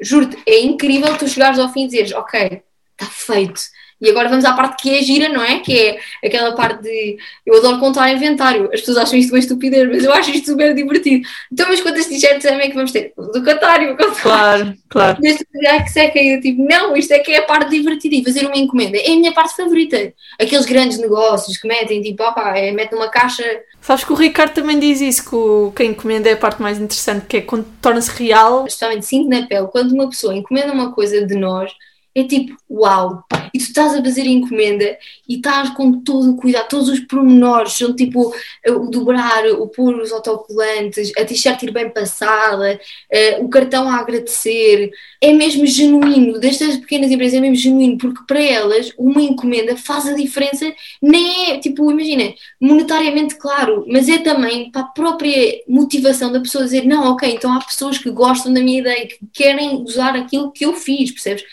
juro-te, 0.01 0.37
é 0.45 0.61
incrível 0.61 1.17
tu 1.17 1.27
chegares 1.27 1.59
ao 1.59 1.71
fim 1.71 1.83
e 1.83 1.87
dizeres, 1.87 2.13
ok, 2.13 2.61
está 2.93 3.05
feito 3.05 3.61
E 4.01 4.09
agora 4.09 4.29
vamos 4.29 4.45
à 4.45 4.53
parte 4.53 4.81
que 4.81 4.97
é 4.97 5.01
gira, 5.01 5.29
não 5.29 5.43
é? 5.43 5.59
Que 5.59 5.77
é 5.77 5.99
aquela 6.25 6.53
parte 6.55 6.83
de. 6.83 7.17
Eu 7.45 7.57
adoro 7.57 7.79
contar 7.79 8.11
inventário. 8.11 8.69
As 8.73 8.79
pessoas 8.79 8.97
acham 8.97 9.19
isto 9.19 9.33
uma 9.33 9.39
estupidez, 9.39 9.87
mas 9.89 10.03
eu 10.03 10.13
acho 10.13 10.31
isto 10.31 10.51
super 10.51 10.73
divertido. 10.73 11.27
Então, 11.51 11.67
mas 11.67 11.81
quantas 11.81 12.05
t-shirts 12.05 12.45
é 12.45 12.67
que 12.67 12.73
vamos 12.73 12.91
ter? 12.91 13.13
Do 13.17 13.43
contário, 13.43 13.97
Claro, 14.21 14.73
claro. 14.89 15.17
Desde 15.21 15.45
que 15.45 15.89
seca, 15.89 16.19
eu 16.19 16.39
tipo, 16.41 16.63
não, 16.63 16.95
isto 16.95 17.11
é 17.11 17.19
que 17.19 17.31
é 17.31 17.39
a 17.39 17.43
parte 17.43 17.71
divertida. 17.71 18.15
E 18.15 18.23
fazer 18.23 18.45
uma 18.45 18.57
encomenda 18.57 18.97
é 18.97 19.11
a 19.11 19.15
minha 19.15 19.33
parte 19.33 19.55
favorita. 19.55 20.13
Aqueles 20.39 20.65
grandes 20.65 20.97
negócios 20.97 21.57
que 21.57 21.67
metem, 21.67 22.01
tipo, 22.01 22.23
opa, 22.23 22.57
é, 22.57 22.71
mete 22.71 22.93
numa 22.93 23.09
caixa. 23.09 23.43
Sabes 23.81 24.03
que 24.03 24.13
o 24.13 24.15
Ricardo 24.15 24.53
também 24.53 24.79
diz 24.79 25.01
isso, 25.01 25.29
que, 25.29 25.35
o, 25.35 25.71
que 25.75 25.83
a 25.83 25.85
encomenda 25.85 26.29
é 26.29 26.33
a 26.33 26.37
parte 26.37 26.61
mais 26.61 26.77
interessante, 26.77 27.25
que 27.25 27.37
é 27.37 27.41
quando 27.41 27.65
torna-se 27.81 28.11
real. 28.11 28.63
Justamente 28.63 29.05
sinto 29.05 29.29
na 29.29 29.45
pele, 29.45 29.67
quando 29.67 29.91
uma 29.91 30.09
pessoa 30.09 30.35
encomenda 30.35 30.71
uma 30.71 30.93
coisa 30.93 31.25
de 31.25 31.35
nós 31.35 31.71
é 32.19 32.27
tipo, 32.27 32.55
uau! 32.69 33.23
E 33.53 33.57
tu 33.57 33.65
estás 33.65 33.95
a 33.95 34.03
fazer 34.03 34.21
a 34.21 34.25
encomenda 34.25 34.97
e 35.27 35.35
estás 35.35 35.69
com 35.71 36.01
todo 36.01 36.31
o 36.31 36.37
cuidado, 36.37 36.69
todos 36.69 36.89
os 36.89 36.99
pormenores, 36.99 37.73
são 37.73 37.95
tipo 37.95 38.33
o 38.67 38.89
dobrar, 38.89 39.45
o 39.47 39.67
pôr 39.67 39.95
os 39.95 40.11
autocolantes, 40.11 41.11
a 41.17 41.25
t-shirt 41.25 41.63
ir 41.63 41.71
bem 41.71 41.89
passada, 41.89 42.79
uh, 43.11 43.43
o 43.43 43.49
cartão 43.49 43.89
a 43.89 43.95
agradecer. 43.95 44.91
É 45.21 45.33
mesmo 45.33 45.65
genuíno, 45.65 46.39
destas 46.39 46.77
pequenas 46.77 47.11
empresas 47.11 47.37
é 47.37 47.41
mesmo 47.41 47.55
genuíno, 47.55 47.97
porque 47.97 48.23
para 48.27 48.41
elas 48.41 48.91
uma 48.97 49.21
encomenda 49.21 49.75
faz 49.75 50.07
a 50.07 50.13
diferença, 50.13 50.71
nem 51.01 51.51
é, 51.51 51.59
tipo, 51.59 51.91
imagina, 51.91 52.33
monetariamente 52.59 53.35
claro, 53.35 53.85
mas 53.87 54.07
é 54.07 54.19
também 54.19 54.71
para 54.71 54.81
a 54.81 54.85
própria 54.85 55.61
motivação 55.67 56.31
da 56.31 56.39
pessoa 56.39 56.63
dizer, 56.63 56.85
não, 56.85 57.11
ok, 57.11 57.33
então 57.33 57.51
há 57.53 57.59
pessoas 57.59 57.97
que 57.97 58.09
gostam 58.11 58.53
da 58.53 58.61
minha 58.61 58.79
ideia, 58.79 59.07
que 59.07 59.19
querem 59.33 59.81
usar 59.83 60.15
aquilo 60.15 60.51
que 60.51 60.65
eu 60.65 60.73
fiz, 60.73 61.11
percebes? 61.11 61.43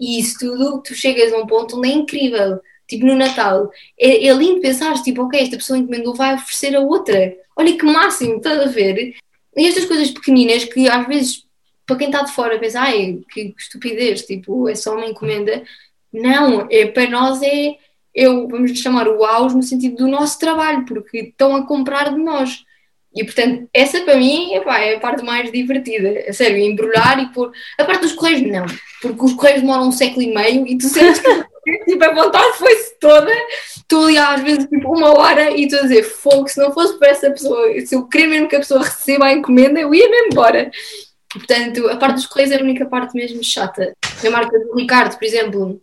E 0.00 0.18
isso 0.18 0.38
tudo, 0.38 0.82
tu 0.82 0.94
chegas 0.94 1.32
a 1.32 1.36
um 1.36 1.46
ponto 1.46 1.76
onde 1.76 1.90
é 1.90 1.92
incrível. 1.92 2.60
Tipo, 2.88 3.06
no 3.06 3.14
Natal, 3.14 3.70
é, 3.98 4.26
é 4.26 4.32
lindo 4.32 4.60
pensar, 4.60 4.94
tipo, 5.02 5.22
ok, 5.22 5.40
esta 5.40 5.56
pessoa 5.56 5.78
encomendou 5.78 6.14
vai 6.14 6.34
oferecer 6.34 6.74
a 6.74 6.80
outra. 6.80 7.36
Olha 7.56 7.76
que 7.76 7.84
máximo, 7.84 8.38
estás 8.38 8.58
a 8.60 8.66
ver? 8.66 9.14
E 9.56 9.66
estas 9.66 9.84
coisas 9.84 10.10
pequeninas 10.10 10.64
que 10.64 10.88
às 10.88 11.06
vezes, 11.06 11.44
para 11.86 11.96
quem 11.96 12.08
está 12.08 12.22
de 12.22 12.32
fora, 12.32 12.58
pensa, 12.58 12.80
ai, 12.80 13.20
que 13.30 13.54
estupidez, 13.56 14.22
tipo, 14.22 14.68
é 14.68 14.74
só 14.74 14.96
uma 14.96 15.06
encomenda. 15.06 15.62
Não, 16.12 16.66
é, 16.70 16.86
para 16.86 17.08
nós 17.08 17.40
é, 17.42 17.76
eu, 18.14 18.48
vamos 18.48 18.76
chamar 18.78 19.06
o 19.06 19.24
auge 19.24 19.54
no 19.54 19.62
sentido 19.62 19.96
do 19.96 20.08
nosso 20.08 20.38
trabalho, 20.38 20.84
porque 20.84 21.18
estão 21.18 21.54
a 21.54 21.66
comprar 21.66 22.12
de 22.12 22.20
nós. 22.20 22.64
E 23.14 23.24
portanto, 23.24 23.68
essa 23.74 24.00
para 24.02 24.16
mim 24.16 24.54
epá, 24.54 24.78
é 24.78 24.94
a 24.94 25.00
parte 25.00 25.24
mais 25.24 25.50
divertida. 25.50 26.08
É 26.08 26.32
sério, 26.32 26.58
embrulhar 26.58 27.20
e 27.20 27.32
pôr. 27.32 27.50
A 27.78 27.84
parte 27.84 28.02
dos 28.02 28.12
correios, 28.12 28.42
não. 28.42 28.66
Porque 29.02 29.24
os 29.24 29.32
correios 29.34 29.62
demoram 29.62 29.88
um 29.88 29.92
século 29.92 30.22
e 30.22 30.32
meio 30.32 30.66
e 30.66 30.78
tu 30.78 30.88
sentes 30.88 31.20
que 31.20 31.44
tipo, 31.86 32.04
a 32.04 32.14
vontade 32.14 32.56
foi-se 32.56 32.98
toda. 32.98 33.32
Estou 33.76 34.06
ali 34.06 34.18
às 34.18 34.42
vezes 34.42 34.66
tipo 34.66 34.94
uma 34.94 35.18
hora 35.18 35.50
e 35.50 35.64
estou 35.64 35.80
a 35.80 35.82
dizer 35.82 36.04
fogo, 36.04 36.48
se 36.48 36.60
não 36.60 36.72
fosse 36.72 36.98
para 36.98 37.08
essa 37.08 37.30
pessoa, 37.30 37.80
se 37.84 37.94
eu 37.94 38.06
queria 38.06 38.28
mesmo 38.28 38.48
que 38.48 38.56
a 38.56 38.60
pessoa 38.60 38.82
receba 38.82 39.26
a 39.26 39.32
encomenda, 39.32 39.80
eu 39.80 39.94
ia 39.94 40.08
mesmo 40.08 40.28
embora. 40.32 40.70
Portanto, 41.32 41.88
a 41.88 41.96
parte 41.96 42.16
dos 42.16 42.26
correios 42.26 42.52
é 42.52 42.58
a 42.58 42.62
única 42.62 42.86
parte 42.86 43.14
mesmo 43.14 43.42
chata. 43.42 43.92
A 44.24 44.30
marca 44.30 44.58
do 44.58 44.74
Ricardo, 44.74 45.16
por 45.16 45.24
exemplo, 45.24 45.80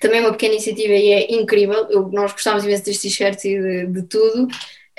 também 0.00 0.18
é 0.18 0.22
uma 0.22 0.32
pequena 0.32 0.54
iniciativa 0.54 0.92
e 0.92 1.10
é 1.10 1.32
incrível. 1.32 1.86
Eu, 1.88 2.08
nós 2.12 2.32
gostávamos 2.32 2.64
imenso 2.64 2.84
das 2.84 2.98
t-shirts 2.98 3.44
e 3.44 3.60
de, 3.60 3.86
de 3.86 4.02
tudo. 4.02 4.48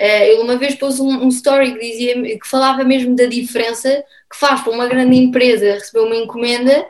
Ele 0.02 0.42
uma 0.42 0.56
vez 0.56 0.74
pôs 0.74 0.98
um, 0.98 1.08
um, 1.08 1.28
story 1.28 1.74
que 1.74 1.78
dizia 1.78 2.38
que 2.38 2.48
falava 2.48 2.82
mesmo 2.82 3.14
da 3.14 3.26
diferença 3.26 4.04
que 4.30 4.38
faz 4.38 4.60
para 4.60 4.72
uma 4.72 4.86
grande 4.86 5.16
empresa 5.16 5.74
receber 5.74 6.00
uma 6.00 6.16
encomenda 6.16 6.86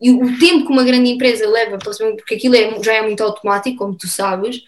e 0.00 0.10
o 0.12 0.38
tempo 0.38 0.66
que 0.66 0.72
uma 0.72 0.84
grande 0.84 1.10
empresa 1.10 1.48
leva 1.48 1.76
porque 1.78 2.34
aquilo 2.34 2.54
é, 2.54 2.82
já 2.82 2.94
é 2.94 3.02
muito 3.02 3.22
automático, 3.22 3.76
como 3.76 3.96
tu 3.96 4.06
sabes, 4.06 4.62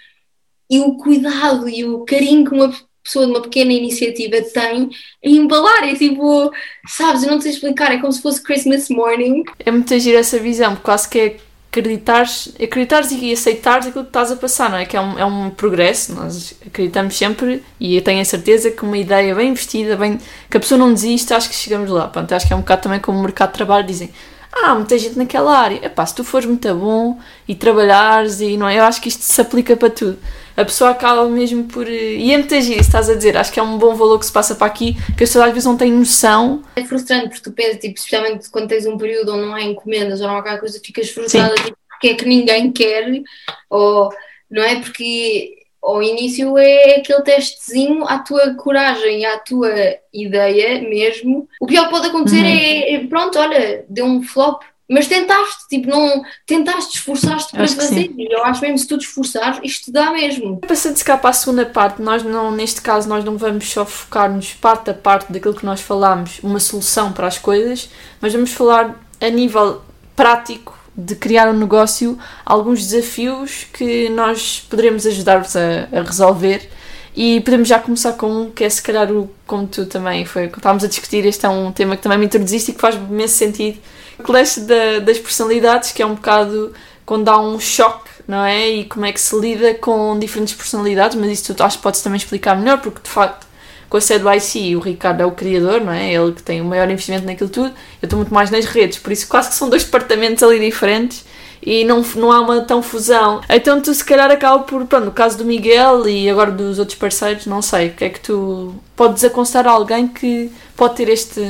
e 0.68 0.80
o 0.80 0.96
cuidado 0.96 1.68
e 1.68 1.84
o 1.84 2.04
carinho 2.04 2.44
que 2.44 2.54
uma 2.54 2.72
pessoa 3.02 3.25
de 3.25 3.32
uma 3.32 3.42
pequena 3.42 3.72
iniciativa 3.72 4.43
tem 4.43 4.90
em 5.23 5.36
embalar. 5.36 5.88
É 5.88 5.95
tipo, 5.95 6.52
sabes, 6.86 7.23
eu 7.23 7.30
não 7.30 7.40
sei 7.40 7.52
explicar, 7.52 7.93
é 7.93 7.99
como 7.99 8.12
se 8.12 8.21
fosse 8.21 8.43
Christmas 8.43 8.88
morning. 8.88 9.45
É 9.58 9.71
muito 9.71 9.93
agir 9.95 10.14
essa 10.14 10.38
visão, 10.38 10.76
quase 10.76 11.08
que 11.08 11.19
é 11.19 11.36
acreditares, 11.71 12.52
acreditares 12.61 13.13
e 13.13 13.33
aceitares 13.33 13.87
aquilo 13.87 14.04
que 14.04 14.11
estás 14.11 14.33
a 14.33 14.37
passar, 14.37 14.69
não 14.69 14.76
é? 14.76 14.85
Que 14.85 14.97
é 14.97 15.00
um, 15.00 15.19
é 15.19 15.25
um 15.25 15.50
progresso, 15.50 16.13
nós 16.15 16.54
acreditamos 16.67 17.17
sempre 17.17 17.63
e 17.78 17.97
eu 17.97 18.02
tenho 18.02 18.21
a 18.21 18.25
certeza 18.25 18.71
que 18.73 18.83
uma 18.83 18.99
ideia 18.99 19.35
bem 19.35 19.50
investida, 19.50 19.97
bem, 19.97 20.19
que 20.50 20.56
a 20.56 20.61
pessoa 20.61 20.78
não 20.78 20.93
desiste, 20.93 21.33
acho 21.33 21.49
que 21.49 21.54
chegamos 21.54 21.89
lá. 21.89 22.09
Pronto, 22.09 22.33
acho 22.33 22.47
que 22.47 22.52
é 22.52 22.56
um 22.56 22.61
bocado 22.61 22.83
também 22.83 22.99
como 22.99 23.19
o 23.19 23.23
mercado 23.23 23.50
de 23.50 23.54
trabalho, 23.54 23.87
dizem, 23.87 24.11
ah, 24.52 24.75
muita 24.75 24.99
gente 24.99 25.17
naquela 25.17 25.56
área, 25.56 25.87
epá, 25.87 26.04
se 26.04 26.15
tu 26.15 26.25
fores 26.25 26.47
muito 26.47 26.75
bom 26.75 27.19
e 27.47 27.54
trabalhares 27.54 28.41
e 28.41 28.56
não 28.56 28.69
é, 28.69 28.78
eu 28.80 28.85
acho 28.85 29.00
que 29.00 29.09
isto 29.09 29.23
se 29.23 29.41
aplica 29.41 29.76
para 29.76 29.91
tudo. 29.91 30.19
A 30.60 30.64
pessoa 30.64 30.90
acaba 30.90 31.28
mesmo 31.28 31.64
por. 31.64 31.88
E 31.88 32.32
é 32.32 32.36
muito 32.36 32.60
giro, 32.60 32.80
estás 32.80 33.08
a 33.08 33.14
dizer. 33.14 33.36
Acho 33.36 33.52
que 33.52 33.58
é 33.58 33.62
um 33.62 33.78
bom 33.78 33.94
valor 33.94 34.18
que 34.18 34.26
se 34.26 34.32
passa 34.32 34.54
para 34.54 34.66
aqui, 34.66 34.94
que 35.16 35.25
as 35.25 35.30
pessoas 35.30 35.46
às 35.46 35.52
vezes 35.52 35.66
não 35.66 35.76
têm 35.76 35.92
noção. 35.92 36.62
É 36.76 36.84
frustrante 36.84 37.28
porque 37.28 37.42
tu 37.42 37.52
pensas, 37.52 37.78
tipo, 37.78 37.94
especialmente 37.94 38.50
quando 38.50 38.68
tens 38.68 38.86
um 38.86 38.99
período 38.99 39.32
onde 39.32 39.46
não 39.46 39.54
há 39.54 39.62
encomendas 39.62 40.20
ou 40.20 40.28
não 40.28 40.36
há 40.36 40.40
aquela 40.40 40.58
coisa, 40.58 40.80
ficas 40.84 41.08
frustrada 41.10 41.54
tipo, 41.54 41.76
porque 41.88 42.08
é 42.08 42.14
que 42.14 42.26
ninguém 42.26 42.70
quer, 42.73 43.23
ou 43.68 44.10
não 44.50 44.62
é? 44.62 44.80
Porque 44.80 45.60
ao 45.82 46.02
início 46.02 46.58
é 46.58 46.96
aquele 46.96 47.23
testezinho 47.23 48.06
à 48.06 48.18
tua 48.18 48.54
coragem, 48.54 49.25
à 49.25 49.38
tua 49.38 49.73
ideia 50.12 50.80
mesmo. 50.82 51.49
O 51.60 51.66
pior 51.66 51.84
que 51.84 51.90
pode 51.90 52.06
acontecer 52.08 52.40
uhum. 52.40 52.46
é, 52.46 52.94
é, 52.94 53.06
pronto, 53.06 53.38
olha, 53.38 53.84
deu 53.88 54.04
um 54.04 54.23
flop, 54.23 54.62
mas 54.90 55.06
tentaste, 55.06 55.68
tipo, 55.68 55.88
não 55.88 56.24
tentaste, 56.44 56.96
esforçaste 56.96 57.52
para 57.52 57.68
fazer. 57.68 58.12
E 58.18 58.34
eu 58.34 58.44
acho 58.44 58.60
mesmo 58.60 58.74
que 58.74 58.80
se 58.82 58.88
tu 58.88 58.98
te 58.98 59.06
esforçares, 59.06 59.60
isto 59.62 59.92
dá 59.92 60.10
mesmo. 60.10 60.58
Passando-se 60.66 61.04
cá 61.04 61.16
para 61.16 61.30
a 61.30 61.32
segunda 61.32 61.64
parte, 61.64 62.02
nós 62.02 62.24
não, 62.24 62.50
neste 62.50 62.82
caso, 62.82 63.08
nós 63.08 63.24
não 63.24 63.38
vamos 63.38 63.70
só 63.70 63.86
focar-nos 63.86 64.52
parte 64.54 64.90
a 64.90 64.94
parte 64.94 65.32
daquilo 65.32 65.54
que 65.54 65.64
nós 65.64 65.80
falámos, 65.80 66.40
uma 66.42 66.58
solução 66.58 67.12
para 67.12 67.28
as 67.28 67.38
coisas, 67.38 67.88
mas 68.20 68.32
vamos 68.32 68.50
falar 68.50 69.00
a 69.20 69.28
nível 69.28 69.80
prático 70.16 70.76
de 70.96 71.14
criar 71.14 71.48
um 71.48 71.56
negócio, 71.56 72.18
alguns 72.44 72.84
desafios 72.84 73.68
que 73.72 74.08
nós 74.08 74.66
poderemos 74.68 75.06
ajudar-vos 75.06 75.54
a, 75.54 75.88
a, 75.92 76.02
resolver. 76.02 76.68
E 77.14 77.40
podemos 77.42 77.68
já 77.68 77.78
começar 77.78 78.14
com 78.14 78.26
um 78.26 78.50
que 78.50 78.64
é 78.64 78.70
se 78.70 78.82
calhar 78.82 79.10
o, 79.12 79.30
como 79.46 79.68
tu 79.68 79.86
também 79.86 80.24
foi, 80.24 80.46
estávamos 80.46 80.82
a 80.82 80.88
discutir, 80.88 81.24
este 81.26 81.46
é 81.46 81.48
um 81.48 81.70
tema 81.70 81.96
que 81.96 82.02
também 82.02 82.18
me 82.18 82.26
introduziste 82.26 82.72
e 82.72 82.74
que 82.74 82.80
faz 82.80 82.96
imenso 82.96 83.34
sentido. 83.34 83.78
Clash 84.21 84.59
da, 84.59 85.00
das 85.00 85.19
personalidades, 85.19 85.93
que 85.93 86.02
é 86.02 86.06
um 86.06 86.15
bocado 86.15 86.73
quando 87.04 87.28
há 87.28 87.41
um 87.41 87.59
choque, 87.59 88.11
não 88.26 88.45
é? 88.45 88.69
E 88.69 88.85
como 88.85 89.04
é 89.04 89.13
que 89.13 89.21
se 89.21 89.39
lida 89.39 89.75
com 89.75 90.19
diferentes 90.19 90.54
personalidades, 90.54 91.17
mas 91.17 91.30
isso 91.30 91.54
tu 91.54 91.63
acho 91.63 91.78
que 91.78 91.83
podes 91.83 92.02
também 92.02 92.17
explicar 92.17 92.56
melhor, 92.56 92.80
porque 92.80 93.00
de 93.02 93.11
facto 93.11 93.50
com 93.91 93.97
a 93.97 94.00
sede 94.00 94.23
do 94.23 94.33
IC, 94.33 94.76
o 94.76 94.78
Ricardo 94.78 95.21
é 95.21 95.26
o 95.26 95.33
criador, 95.33 95.80
não 95.80 95.93
é? 95.93 96.15
Ele 96.15 96.33
que 96.33 96.43
tem 96.45 96.61
o 96.61 96.65
maior 96.65 96.89
investimento 96.89 97.26
naquilo 97.26 97.50
tudo. 97.50 97.75
Eu 98.00 98.06
estou 98.06 98.17
muito 98.19 98.33
mais 98.33 98.49
nas 98.49 98.65
redes, 98.65 98.99
por 98.99 99.11
isso 99.11 99.26
quase 99.26 99.49
que 99.49 99.56
são 99.56 99.69
dois 99.69 99.83
departamentos 99.83 100.45
ali 100.45 100.61
diferentes 100.61 101.25
e 101.61 101.85
não, 101.85 102.00
não 102.15 102.30
há 102.30 102.41
uma 102.41 102.61
tão 102.61 102.83
fusão. 102.83 103.41
Então 103.49 103.80
tu 103.80 103.93
se 103.93 104.04
calhar 104.04 104.30
acaba 104.30 104.63
por, 104.63 104.87
pronto, 104.87 105.06
no 105.06 105.11
caso 105.11 105.37
do 105.37 105.45
Miguel 105.45 106.09
e 106.09 106.30
agora 106.30 106.52
dos 106.52 106.78
outros 106.78 106.97
parceiros, 106.97 107.47
não 107.47 107.61
sei, 107.61 107.89
o 107.89 107.93
que 107.93 108.04
é 108.04 108.11
que 108.11 108.21
tu 108.21 108.75
podes 108.95 109.25
aconselhar 109.25 109.67
a 109.67 109.73
alguém 109.73 110.06
que 110.06 110.52
pode 110.76 110.95
ter 110.95 111.09
este... 111.09 111.41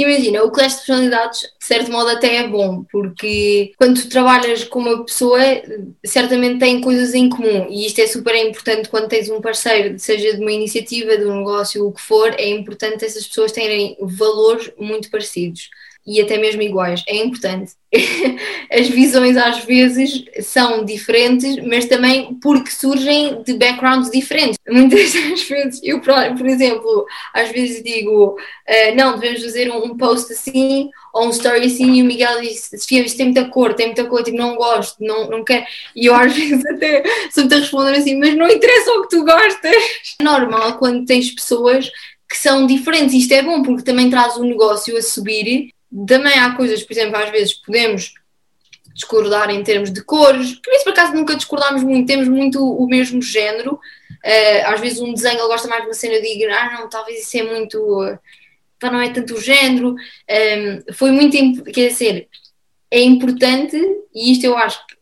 Imagina, 0.00 0.44
o 0.44 0.50
clash 0.52 0.74
de 0.74 0.86
personalidades, 0.86 1.40
de 1.40 1.66
certo 1.66 1.90
modo, 1.90 2.08
até 2.10 2.36
é 2.36 2.46
bom, 2.46 2.84
porque 2.84 3.72
quando 3.76 4.00
tu 4.00 4.08
trabalhas 4.08 4.62
com 4.62 4.78
uma 4.78 5.04
pessoa, 5.04 5.40
certamente 6.06 6.60
têm 6.60 6.80
coisas 6.80 7.14
em 7.14 7.28
comum, 7.28 7.66
e 7.68 7.84
isto 7.84 8.00
é 8.00 8.06
super 8.06 8.36
importante 8.36 8.88
quando 8.88 9.08
tens 9.08 9.28
um 9.28 9.40
parceiro, 9.40 9.98
seja 9.98 10.36
de 10.36 10.40
uma 10.40 10.52
iniciativa, 10.52 11.18
de 11.18 11.24
um 11.24 11.38
negócio, 11.38 11.84
o 11.84 11.92
que 11.92 12.00
for, 12.00 12.32
é 12.38 12.48
importante 12.48 13.04
essas 13.04 13.26
pessoas 13.26 13.50
terem 13.50 13.96
valores 14.00 14.70
muito 14.78 15.10
parecidos 15.10 15.68
e 16.08 16.22
até 16.22 16.38
mesmo 16.38 16.62
iguais. 16.62 17.04
É 17.06 17.16
importante. 17.16 17.72
As 18.72 18.88
visões 18.88 19.36
às 19.36 19.62
vezes 19.64 20.24
são 20.40 20.82
diferentes, 20.82 21.62
mas 21.66 21.84
também 21.84 22.34
porque 22.40 22.70
surgem 22.70 23.42
de 23.42 23.52
backgrounds 23.52 24.10
diferentes. 24.10 24.58
Muitas 24.66 25.12
das 25.12 25.42
vezes, 25.42 25.80
eu, 25.84 26.00
por 26.00 26.46
exemplo, 26.46 27.06
às 27.34 27.50
vezes 27.50 27.82
digo, 27.82 28.30
uh, 28.32 28.96
não, 28.96 29.18
devemos 29.18 29.44
fazer 29.44 29.70
um, 29.70 29.98
post 29.98 30.32
assim 30.32 30.88
ou 31.12 31.26
um 31.26 31.30
story 31.30 31.66
assim, 31.66 31.94
e 31.94 32.02
o 32.02 32.06
Miguel 32.06 32.40
diz, 32.40 32.70
Sofia, 32.74 33.04
isto 33.04 33.18
tem 33.18 33.26
muita 33.26 33.44
cor, 33.50 33.74
tem 33.74 33.86
muita 33.86 34.04
cor, 34.04 34.22
tipo, 34.22 34.38
não 34.38 34.56
gosto, 34.56 34.96
não, 35.00 35.28
não 35.28 35.44
quero. 35.44 35.66
E 35.94 36.06
eu 36.06 36.14
às 36.14 36.32
vezes 36.34 36.64
até 36.64 37.02
sou-te 37.30 37.54
a 37.54 37.58
responder 37.58 37.98
assim, 37.98 38.16
mas 38.16 38.34
não 38.34 38.48
interessa 38.48 38.92
o 38.92 39.02
que 39.02 39.10
tu 39.10 39.24
gostas. 39.24 39.76
É 40.20 40.24
normal 40.24 40.78
quando 40.78 41.04
tens 41.04 41.30
pessoas 41.30 41.90
que 42.26 42.36
são 42.36 42.66
diferentes. 42.66 43.14
Isto 43.14 43.32
é 43.32 43.42
bom 43.42 43.62
porque 43.62 43.82
também 43.82 44.08
traz 44.08 44.36
o 44.36 44.44
negócio 44.44 44.96
a 44.96 45.02
subir 45.02 45.70
também 46.06 46.38
há 46.38 46.54
coisas, 46.54 46.82
por 46.82 46.92
exemplo, 46.92 47.16
às 47.16 47.30
vezes 47.30 47.54
podemos 47.54 48.14
discordar 48.94 49.48
em 49.50 49.62
termos 49.62 49.92
de 49.92 50.02
cores, 50.02 50.56
por 50.56 50.74
isso 50.74 50.84
por 50.84 50.92
acaso 50.92 51.14
nunca 51.14 51.36
discordámos 51.36 51.82
muito, 51.84 52.06
temos 52.06 52.28
muito 52.28 52.60
o 52.60 52.86
mesmo 52.86 53.22
género. 53.22 53.74
Uh, 53.74 54.66
às 54.66 54.80
vezes 54.80 55.00
um 55.00 55.14
desenho 55.14 55.38
ele 55.38 55.46
gosta 55.46 55.68
mais 55.68 55.82
de 55.82 55.88
uma 55.88 55.94
cena, 55.94 56.14
eu 56.14 56.22
digo, 56.22 56.52
ah 56.52 56.78
não, 56.78 56.88
talvez 56.88 57.20
isso 57.20 57.38
é 57.38 57.42
muito, 57.44 57.78
uh, 57.78 58.18
não 58.82 59.00
é 59.00 59.10
tanto 59.10 59.34
o 59.34 59.40
género. 59.40 59.94
Ehm, 60.26 60.82
foi 60.92 61.12
muito, 61.12 61.62
quer 61.64 61.88
dizer, 61.88 62.28
é 62.90 63.00
importante, 63.00 63.76
e 64.14 64.32
isto 64.32 64.44
eu 64.44 64.56
acho 64.56 64.84
que 64.86 64.98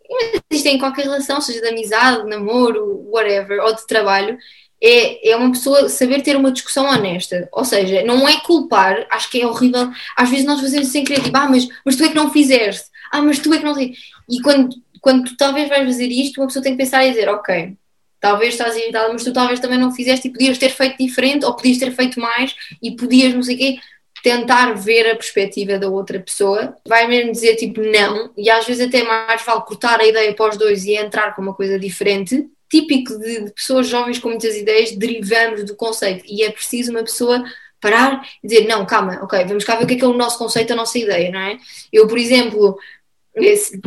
isto 0.51 0.67
é 0.67 0.73
em 0.73 0.79
qualquer 0.79 1.05
relação, 1.05 1.41
seja 1.41 1.61
de 1.61 1.69
amizade, 1.69 2.29
namoro, 2.29 3.09
whatever, 3.11 3.61
ou 3.63 3.75
de 3.75 3.87
trabalho, 3.87 4.37
é, 4.83 5.31
é 5.31 5.37
uma 5.37 5.51
pessoa 5.53 5.89
saber 5.89 6.23
ter 6.23 6.37
uma 6.37 6.53
discussão 6.53 6.87
honesta. 6.87 7.49
Ou 7.53 7.65
seja, 7.65 8.03
não 8.05 8.29
é 8.29 8.41
culpar, 8.41 9.07
acho 9.11 9.31
que 9.31 9.41
é 9.41 9.47
horrível. 9.47 9.91
Às 10.17 10.31
vezes 10.31 10.45
nós 10.45 10.61
fazemos 10.61 10.89
sem 10.89 11.05
querer, 11.05 11.23
tipo, 11.23 11.37
ah, 11.37 11.49
mas, 11.49 11.69
mas 11.85 11.97
tu 11.97 12.05
é 12.05 12.09
que 12.09 12.15
não 12.15 12.31
fizeste, 12.31 12.87
ah, 13.13 13.23
mas 13.23 13.39
tu 13.39 13.53
é 13.53 13.59
que 13.59 13.65
não. 13.65 13.79
E 13.79 13.97
quando, 14.43 14.75
quando 15.01 15.25
tu 15.25 15.37
talvez 15.37 15.69
vais 15.69 15.85
fazer 15.85 16.09
isto, 16.09 16.41
uma 16.41 16.47
pessoa 16.47 16.63
tem 16.63 16.73
que 16.73 16.83
pensar 16.83 17.05
e 17.05 17.11
dizer, 17.11 17.29
ok, 17.29 17.75
talvez 18.21 18.55
estás 18.55 18.77
irritada, 18.77 19.13
mas 19.13 19.25
tu 19.25 19.33
talvez 19.33 19.61
também 19.61 19.79
não 19.79 19.93
fizeste 19.93 20.29
e 20.29 20.33
podias 20.33 20.59
ter 20.59 20.71
feito 20.71 20.99
diferente, 20.99 21.45
ou 21.45 21.55
podias 21.55 21.79
ter 21.79 21.93
feito 21.93 22.21
mais 22.21 22.55
e 22.83 22.91
podias, 22.93 23.35
não 23.35 23.43
sei 23.43 23.55
o 23.55 23.59
quê 23.59 23.79
tentar 24.27 24.73
ver 24.73 25.09
a 25.09 25.15
perspectiva 25.15 25.79
da 25.79 25.89
outra 25.89 26.19
pessoa, 26.19 26.75
vai 26.85 27.07
mesmo 27.07 27.31
dizer 27.31 27.55
tipo 27.55 27.81
não, 27.81 28.33
e 28.37 28.51
às 28.51 28.67
vezes 28.67 28.89
até 28.89 29.05
mais 29.05 29.41
vale 29.45 29.61
cortar 29.61 30.01
a 30.01 30.07
ideia 30.07 30.35
para 30.35 30.51
os 30.51 30.57
dois 30.57 30.85
e 30.85 30.97
entrar 30.97 31.37
com 31.37 31.43
uma 31.43 31.55
coisa 31.55 31.79
diferente. 31.79 32.45
Típico 32.71 33.19
de, 33.19 33.45
de 33.45 33.53
pessoas 33.53 33.89
jovens 33.89 34.19
com 34.19 34.29
muitas 34.29 34.57
ideias, 34.57 34.93
derivamos 34.93 35.65
do 35.65 35.77
conceito 35.77 36.25
e 36.27 36.43
é 36.43 36.51
preciso 36.51 36.91
uma 36.91 37.03
pessoa 37.03 37.45
parar 37.81 38.27
e 38.43 38.49
dizer: 38.49 38.67
não, 38.67 38.85
calma, 38.85 39.21
ok, 39.23 39.45
vamos 39.45 39.65
cá 39.65 39.77
ver 39.77 39.85
o 39.85 39.87
que 39.87 39.95
é, 39.95 39.97
que 39.97 40.05
é 40.05 40.09
o 40.09 40.17
nosso 40.17 40.39
conceito, 40.39 40.73
a 40.73 40.77
nossa 40.77 40.99
ideia, 40.99 41.31
não 41.31 41.41
é? 41.41 41.59
Eu, 41.93 42.07
por 42.07 42.19
exemplo, 42.19 42.77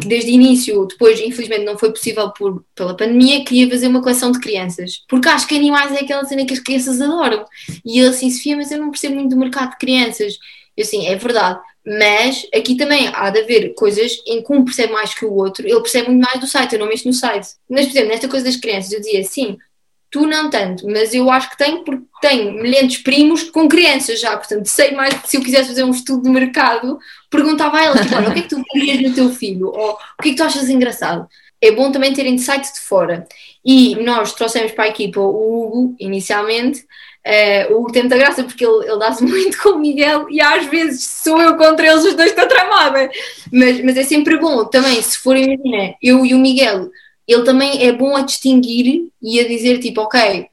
desde 0.05 0.29
o 0.29 0.33
início, 0.33 0.85
depois 0.85 1.19
infelizmente 1.19 1.65
não 1.65 1.77
foi 1.77 1.91
possível 1.91 2.29
por, 2.31 2.63
pela 2.75 2.95
pandemia, 2.95 3.43
queria 3.43 3.69
fazer 3.69 3.87
uma 3.87 4.01
coleção 4.01 4.31
de 4.31 4.39
crianças, 4.39 5.03
porque 5.07 5.27
acho 5.27 5.47
que 5.47 5.55
animais 5.55 5.91
é 5.91 6.01
aquela 6.01 6.23
cena 6.25 6.45
que 6.45 6.53
as 6.53 6.59
crianças 6.59 7.01
adoram. 7.01 7.45
E 7.83 7.99
ele 7.99 8.09
assim, 8.09 8.29
Sofia, 8.29 8.55
mas 8.55 8.71
eu 8.71 8.77
não 8.77 8.91
percebo 8.91 9.15
muito 9.15 9.31
do 9.31 9.37
mercado 9.37 9.71
de 9.71 9.77
crianças. 9.77 10.37
Eu 10.79 10.83
assim, 10.83 11.07
é 11.07 11.15
verdade, 11.15 11.59
mas 11.85 12.47
aqui 12.55 12.75
também 12.75 13.09
há 13.13 13.29
de 13.29 13.39
haver 13.39 13.73
coisas 13.73 14.17
em 14.25 14.41
que 14.41 14.53
um 14.53 14.63
percebe 14.63 14.93
mais 14.93 15.13
que 15.13 15.25
o 15.25 15.33
outro, 15.33 15.67
ele 15.67 15.81
percebe 15.81 16.09
muito 16.09 16.25
mais 16.25 16.39
do 16.39 16.47
site, 16.47 16.73
eu 16.73 16.79
não 16.79 16.87
mexo 16.87 17.07
no 17.07 17.13
site. 17.13 17.49
Mas, 17.69 17.85
por 17.85 17.91
exemplo, 17.91 18.09
nesta 18.09 18.27
coisa 18.27 18.45
das 18.45 18.55
crianças, 18.55 18.91
eu 18.91 18.99
dizia, 18.99 19.23
sim, 19.23 19.57
Tu 20.11 20.25
não 20.25 20.49
tanto, 20.49 20.87
mas 20.87 21.13
eu 21.13 21.29
acho 21.29 21.51
que 21.51 21.57
tenho, 21.57 21.83
porque 21.83 22.03
tenho 22.19 22.51
milhares 22.53 22.97
primos 22.97 23.43
com 23.43 23.67
crianças 23.67 24.19
já, 24.19 24.35
portanto 24.35 24.65
sei 24.65 24.91
mais 24.91 25.13
se 25.25 25.37
eu 25.37 25.41
quisesse 25.41 25.69
fazer 25.69 25.83
um 25.83 25.91
estudo 25.91 26.23
de 26.23 26.29
mercado, 26.31 26.97
perguntava 27.29 27.77
a 27.77 27.83
elas, 27.83 28.01
tipo, 28.07 28.15
o 28.15 28.33
que 28.33 28.39
é 28.39 28.41
que 28.41 28.49
tu 28.49 28.63
querias 28.71 29.01
no 29.01 29.13
teu 29.13 29.29
filho? 29.29 29.67
Ou 29.67 29.91
o 29.91 30.23
que 30.23 30.29
é 30.29 30.31
que 30.31 30.37
tu 30.37 30.43
achas 30.43 30.67
engraçado? 30.67 31.27
É 31.61 31.71
bom 31.71 31.91
também 31.91 32.11
ter 32.11 32.25
insights 32.25 32.73
de 32.73 32.79
fora. 32.79 33.27
E 33.63 33.95
nós 33.97 34.33
trouxemos 34.33 34.71
para 34.71 34.85
a 34.85 34.87
equipa 34.87 35.19
o 35.19 35.67
Hugo, 35.67 35.95
inicialmente, 35.99 36.83
Uh, 37.25 37.75
o 37.75 37.91
tem 37.91 38.07
graça 38.07 38.43
porque 38.43 38.65
ele, 38.65 38.85
ele 38.85 38.97
dá-se 38.97 39.21
muito 39.25 39.61
com 39.61 39.69
o 39.69 39.79
Miguel 39.79 40.27
e 40.29 40.41
às 40.41 40.65
vezes 40.67 41.03
sou 41.03 41.39
eu 41.41 41.57
contra 41.57 41.85
eles, 41.85 42.05
os 42.05 42.15
dois 42.15 42.33
contra 42.33 42.61
a 42.61 42.69
Mada. 42.69 43.09
Mas, 43.51 43.83
mas 43.83 43.97
é 43.97 44.03
sempre 44.03 44.37
bom 44.37 44.65
também, 44.65 45.01
se 45.01 45.17
for, 45.17 45.35
imagina, 45.35 45.95
eu 46.01 46.25
e 46.25 46.33
o 46.33 46.39
Miguel 46.39 46.89
ele 47.29 47.43
também 47.43 47.85
é 47.85 47.91
bom 47.91 48.15
a 48.15 48.21
distinguir 48.21 49.11
e 49.21 49.39
a 49.39 49.47
dizer 49.47 49.77
tipo, 49.77 50.01
ok, 50.01 50.47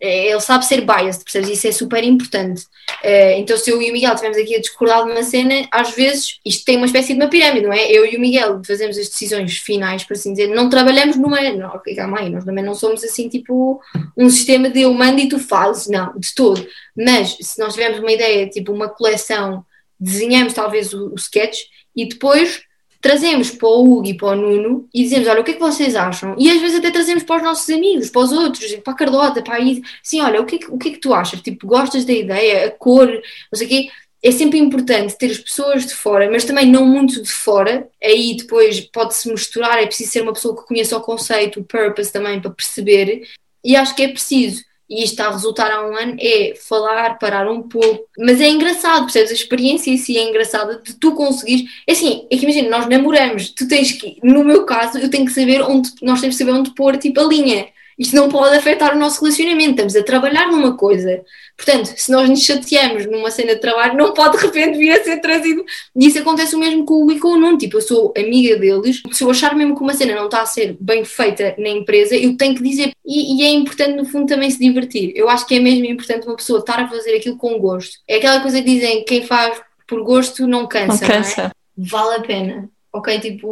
ele 0.00 0.40
sabe 0.40 0.64
ser 0.64 0.80
biased, 0.80 1.22
percebes? 1.22 1.50
Isso 1.50 1.68
é 1.68 1.72
super 1.72 2.02
importante. 2.02 2.62
Uh, 3.04 3.36
então, 3.36 3.56
se 3.56 3.70
eu 3.70 3.80
e 3.80 3.90
o 3.90 3.92
Miguel 3.92 4.14
estivermos 4.14 4.38
aqui 4.38 4.56
a 4.56 4.60
discordar 4.60 5.04
de 5.04 5.10
uma 5.10 5.22
cena, 5.22 5.68
às 5.70 5.94
vezes 5.94 6.38
isto 6.44 6.64
tem 6.64 6.76
uma 6.78 6.86
espécie 6.86 7.12
de 7.12 7.20
uma 7.20 7.28
pirâmide, 7.28 7.66
não 7.66 7.72
é? 7.72 7.90
Eu 7.90 8.06
e 8.06 8.16
o 8.16 8.20
Miguel 8.20 8.62
fazemos 8.66 8.96
as 8.96 9.08
decisões 9.08 9.58
finais, 9.58 10.02
por 10.04 10.14
assim 10.14 10.32
dizer, 10.32 10.48
não 10.48 10.70
trabalhamos 10.70 11.16
numa. 11.16 11.40
Não, 11.52 11.80
calma 11.94 12.20
aí, 12.20 12.30
nós 12.30 12.44
também 12.44 12.64
não 12.64 12.74
somos 12.74 13.04
assim 13.04 13.28
tipo 13.28 13.80
um 14.16 14.30
sistema 14.30 14.70
de 14.70 14.80
eu 14.82 14.94
mando 14.94 15.20
e 15.20 15.28
tu 15.28 15.38
fazes, 15.38 15.86
não, 15.88 16.18
de 16.18 16.34
todo. 16.34 16.66
Mas 16.96 17.36
se 17.40 17.58
nós 17.58 17.74
tivermos 17.74 18.00
uma 18.00 18.12
ideia, 18.12 18.48
tipo 18.48 18.72
uma 18.72 18.88
coleção, 18.88 19.64
desenhamos 19.98 20.54
talvez 20.54 20.94
o, 20.94 21.12
o 21.12 21.14
sketch 21.16 21.60
e 21.94 22.08
depois 22.08 22.62
trazemos 23.00 23.50
para 23.50 23.68
o 23.68 23.98
Hugo 23.98 24.08
e 24.08 24.14
para 24.14 24.28
o 24.28 24.36
Nuno 24.36 24.88
e 24.92 25.02
dizemos, 25.02 25.26
olha, 25.26 25.40
o 25.40 25.44
que 25.44 25.52
é 25.52 25.54
que 25.54 25.60
vocês 25.60 25.96
acham? 25.96 26.34
E 26.38 26.50
às 26.50 26.60
vezes 26.60 26.78
até 26.78 26.90
trazemos 26.90 27.22
para 27.22 27.36
os 27.36 27.42
nossos 27.42 27.70
amigos, 27.70 28.10
para 28.10 28.22
os 28.22 28.32
outros, 28.32 28.72
para 28.76 28.92
a 28.92 28.96
Carlota, 28.96 29.42
para 29.42 29.54
aí, 29.54 29.82
assim, 30.04 30.20
olha, 30.20 30.40
o 30.40 30.44
que, 30.44 30.56
é 30.56 30.58
que, 30.58 30.70
o 30.70 30.78
que 30.78 30.88
é 30.88 30.92
que 30.92 30.98
tu 30.98 31.14
achas? 31.14 31.40
Tipo, 31.40 31.66
gostas 31.66 32.04
da 32.04 32.12
ideia, 32.12 32.66
a 32.66 32.70
cor, 32.70 33.08
não 33.08 33.58
sei 33.58 33.66
o 33.66 33.70
quê? 33.70 33.88
É 34.22 34.30
sempre 34.30 34.58
importante 34.58 35.16
ter 35.16 35.30
as 35.30 35.38
pessoas 35.38 35.86
de 35.86 35.94
fora, 35.94 36.30
mas 36.30 36.44
também 36.44 36.66
não 36.66 36.84
muito 36.84 37.22
de 37.22 37.30
fora, 37.30 37.88
aí 38.02 38.36
depois 38.36 38.80
pode-se 38.80 39.30
misturar, 39.30 39.82
é 39.82 39.86
preciso 39.86 40.10
ser 40.10 40.22
uma 40.22 40.34
pessoa 40.34 40.54
que 40.54 40.68
conheça 40.68 40.94
o 40.94 41.00
conceito, 41.00 41.60
o 41.60 41.64
purpose 41.64 42.12
também, 42.12 42.38
para 42.38 42.50
perceber, 42.50 43.22
e 43.64 43.74
acho 43.76 43.94
que 43.96 44.02
é 44.02 44.08
preciso 44.08 44.62
e 44.90 45.04
isto 45.04 45.12
está 45.12 45.28
a 45.28 45.32
resultar 45.32 45.70
há 45.70 45.88
um 45.88 45.96
ano, 45.96 46.16
é 46.18 46.54
falar, 46.56 47.16
parar 47.18 47.48
um 47.48 47.62
pouco. 47.62 48.06
Mas 48.18 48.40
é 48.40 48.48
engraçado, 48.48 49.02
percebes? 49.02 49.30
A 49.30 49.34
experiência 49.34 49.90
em 49.90 49.96
si 49.96 50.18
é 50.18 50.28
engraçada 50.28 50.82
de 50.84 50.94
tu 50.94 51.14
conseguires. 51.14 51.70
É 51.86 51.92
assim, 51.92 52.26
é 52.28 52.36
que 52.36 52.42
imagina, 52.42 52.68
nós 52.68 52.88
namoramos, 52.88 53.50
tu 53.50 53.68
tens 53.68 53.92
que, 53.92 54.18
no 54.24 54.42
meu 54.42 54.66
caso, 54.66 54.98
eu 54.98 55.08
tenho 55.08 55.24
que 55.24 55.32
saber 55.32 55.62
onde, 55.62 55.90
nós 56.02 56.20
temos 56.20 56.36
que 56.36 56.44
saber 56.44 56.58
onde 56.58 56.74
pôr 56.74 56.96
tipo 56.96 57.20
a 57.20 57.24
linha. 57.24 57.68
Isto 57.98 58.16
não 58.16 58.28
pode 58.28 58.56
afetar 58.56 58.94
o 58.94 58.98
nosso 58.98 59.20
relacionamento, 59.20 59.72
estamos 59.72 59.94
a 59.94 60.02
trabalhar 60.02 60.46
numa 60.50 60.74
coisa. 60.76 61.22
Portanto, 61.56 61.92
se 61.94 62.10
nós 62.10 62.28
nos 62.28 62.42
chateamos 62.42 63.04
numa 63.04 63.30
cena 63.30 63.54
de 63.54 63.60
trabalho, 63.60 63.96
não 63.96 64.14
pode 64.14 64.38
de 64.38 64.46
repente 64.46 64.78
vir 64.78 64.90
a 64.92 65.04
ser 65.04 65.20
trazido. 65.20 65.62
E 65.94 66.06
isso 66.06 66.18
acontece 66.18 66.56
o 66.56 66.58
mesmo 66.58 66.84
com 66.86 67.04
o 67.04 67.12
e 67.12 67.20
com 67.20 67.28
o 67.28 67.36
Nuno. 67.36 67.58
Tipo, 67.58 67.76
eu 67.76 67.82
sou 67.82 68.14
amiga 68.16 68.56
deles, 68.56 69.02
se 69.12 69.22
eu 69.22 69.30
achar 69.30 69.54
mesmo 69.54 69.76
que 69.76 69.82
uma 69.82 69.92
cena 69.92 70.14
não 70.14 70.24
está 70.24 70.40
a 70.40 70.46
ser 70.46 70.76
bem 70.80 71.04
feita 71.04 71.54
na 71.58 71.68
empresa, 71.68 72.16
eu 72.16 72.36
tenho 72.36 72.54
que 72.54 72.62
dizer. 72.62 72.92
E, 73.04 73.36
e 73.36 73.46
é 73.46 73.50
importante, 73.50 73.94
no 73.94 74.06
fundo, 74.06 74.26
também 74.26 74.50
se 74.50 74.58
divertir. 74.58 75.12
Eu 75.14 75.28
acho 75.28 75.46
que 75.46 75.54
é 75.56 75.60
mesmo 75.60 75.84
importante 75.84 76.26
uma 76.26 76.36
pessoa 76.36 76.60
estar 76.60 76.80
a 76.80 76.88
fazer 76.88 77.14
aquilo 77.14 77.36
com 77.36 77.58
gosto. 77.58 77.98
É 78.08 78.16
aquela 78.16 78.40
coisa 78.40 78.62
que 78.62 78.64
dizem: 78.64 79.04
quem 79.04 79.22
faz 79.26 79.60
por 79.86 80.02
gosto 80.02 80.46
não 80.46 80.66
cansa. 80.66 81.06
Não 81.06 81.14
cansa. 81.14 81.42
Não 81.42 81.48
é? 81.48 81.52
Vale 81.76 82.16
a 82.16 82.20
pena. 82.22 82.70
Ok? 82.92 83.20
Tipo, 83.20 83.48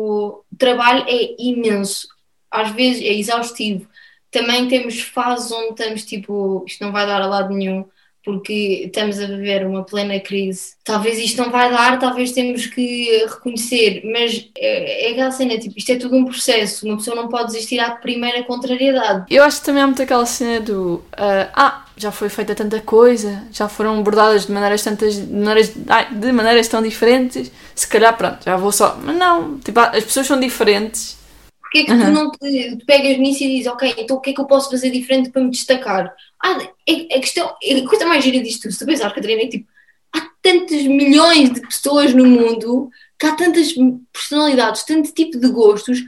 o 0.51 0.57
trabalho 0.57 1.05
é 1.07 1.35
imenso. 1.39 2.09
Às 2.51 2.71
vezes 2.71 3.03
é 3.03 3.13
exaustivo 3.13 3.87
também 4.31 4.69
temos 4.69 5.01
fases 5.01 5.51
onde 5.51 5.71
estamos 5.71 6.05
tipo, 6.05 6.65
isto 6.67 6.85
não 6.85 6.93
vai 6.93 7.07
dar 7.07 7.23
a 7.23 7.27
lado 7.27 7.55
nenhum, 7.55 7.85
porque 8.25 8.83
estamos 8.85 9.19
a 9.19 9.27
viver 9.27 9.67
uma 9.67 9.85
plena 9.85 10.21
crise. 10.21 10.75
Talvez 10.85 11.19
isto 11.19 11.41
não 11.43 11.51
vai 11.51 11.71
dar, 11.71 11.99
talvez 11.99 12.33
temos 12.33 12.67
que 12.67 13.25
reconhecer, 13.27 14.03
mas 14.05 14.51
é, 14.57 15.09
é 15.09 15.13
aquela 15.13 15.31
cena, 15.31 15.59
tipo, 15.59 15.79
isto 15.79 15.93
é 15.93 15.97
tudo 15.97 16.15
um 16.15 16.27
processo, 16.27 16.87
uma 16.87 16.99
pessoa 16.99 17.17
não 17.17 17.29
pode 17.29 17.53
desistir 17.53 17.81
à 17.81 17.93
primeira 17.93 18.43
contrariedade. 18.43 19.25
Eu 19.31 19.43
acho 19.43 19.61
que 19.61 19.67
também 19.67 19.83
há 19.83 19.87
muito 19.87 20.03
aquela 20.03 20.27
cena 20.27 20.61
do 20.61 20.97
uh, 20.97 21.49
ah, 21.55 21.87
já 21.97 22.13
foi 22.13 22.29
feita 22.29 22.55
tanta 22.55 22.81
coisa, 22.81 23.45
já 23.51 23.67
foram 23.67 23.99
abordadas 23.99 24.47
de 24.47 24.53
maneiras 24.53 24.83
tantas 24.83 25.15
de 25.15 25.33
maneiras, 25.33 25.73
de 26.11 26.33
maneiras 26.33 26.69
tão 26.69 26.83
diferentes, 26.83 27.51
se 27.75 27.89
calhar 27.89 28.15
pronto, 28.17 28.45
já 28.45 28.57
vou 28.57 28.73
só. 28.73 28.99
Mas 29.03 29.17
não, 29.17 29.59
tipo, 29.59 29.81
as 29.81 30.05
pessoas 30.05 30.27
são 30.27 30.39
diferentes 30.39 31.18
Porquê 31.69 31.81
é 31.81 31.85
que 31.85 31.93
uhum. 31.93 32.01
tu 32.01 32.11
não 32.11 32.31
te, 32.31 32.77
te, 32.79 32.85
pegas 32.87 33.19
nisso 33.19 33.45
e 33.45 33.49
dizes, 33.49 33.67
ok, 33.67 33.95
então 33.99 34.17
o 34.17 34.21
que 34.21 34.31
é 34.31 34.33
que 34.33 34.41
eu 34.41 34.47
posso 34.47 34.71
fazer 34.71 34.91
diferente 34.91 35.29
para 35.29 35.43
me 35.43 35.51
destacar? 35.51 36.15
Ah, 36.43 36.59
é, 36.89 37.17
é 37.17 37.21
questão, 37.21 37.55
é 37.63 37.77
a 37.77 37.87
coisa 37.87 38.07
mais 38.07 38.25
gira 38.25 38.43
disto 38.43 38.63
tudo, 38.63 38.73
se 38.73 38.79
tu 38.79 38.87
pensar, 38.87 39.15
Catarina, 39.15 39.43
é 39.43 39.49
tipo, 39.49 39.69
há 40.17 40.31
tantos 40.41 40.83
milhões 40.85 41.53
de 41.53 41.61
pessoas 41.61 42.15
no 42.15 42.25
mundo, 42.25 42.89
que 43.19 43.27
há 43.27 43.35
tantas 43.35 43.75
personalidades, 44.11 44.85
tanto 44.85 45.13
tipo 45.13 45.39
de 45.39 45.49
gostos, 45.51 46.03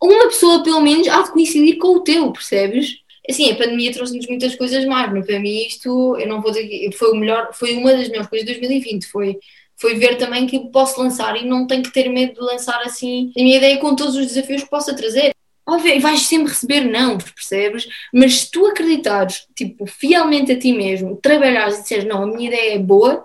uma 0.00 0.28
pessoa 0.28 0.62
pelo 0.62 0.80
menos 0.80 1.08
há 1.08 1.22
de 1.22 1.32
coincidir 1.32 1.78
com 1.78 1.96
o 1.96 2.04
teu, 2.04 2.30
percebes? 2.32 2.98
Assim, 3.28 3.50
a 3.50 3.56
pandemia 3.56 3.92
trouxe-nos 3.92 4.28
muitas 4.28 4.54
coisas 4.54 4.84
mais, 4.84 5.12
mas 5.12 5.26
para 5.26 5.40
mim 5.40 5.66
isto, 5.66 6.16
eu 6.18 6.28
não 6.28 6.40
vou 6.40 6.52
dizer 6.52 6.92
foi 6.92 7.10
o 7.10 7.16
melhor, 7.16 7.50
foi 7.52 7.74
uma 7.74 7.92
das 7.92 8.08
melhores 8.08 8.28
coisas 8.28 8.46
de 8.46 8.54
2020, 8.60 9.06
foi 9.06 9.38
foi 9.80 9.94
ver 9.94 10.16
também 10.16 10.46
que 10.46 10.60
posso 10.70 11.00
lançar 11.00 11.36
e 11.36 11.46
não 11.46 11.66
tenho 11.66 11.82
que 11.82 11.92
ter 11.92 12.08
medo 12.08 12.34
de 12.34 12.40
lançar 12.40 12.80
assim 12.82 13.32
a 13.36 13.42
minha 13.42 13.56
ideia 13.56 13.78
com 13.78 13.96
todos 13.96 14.14
os 14.14 14.26
desafios 14.26 14.62
que 14.62 14.70
possa 14.70 14.94
trazer. 14.94 15.34
Óbvio, 15.66 16.00
vais 16.00 16.22
sempre 16.26 16.48
receber 16.48 16.80
não, 16.80 17.16
percebes? 17.16 17.88
Mas 18.12 18.40
se 18.40 18.50
tu 18.50 18.66
acreditares, 18.66 19.46
tipo, 19.54 19.86
fielmente 19.86 20.52
a 20.52 20.58
ti 20.58 20.72
mesmo, 20.72 21.16
trabalhares 21.16 21.78
e 21.78 21.82
disseres, 21.82 22.04
não, 22.04 22.24
a 22.24 22.26
minha 22.26 22.48
ideia 22.48 22.74
é 22.74 22.78
boa, 22.78 23.24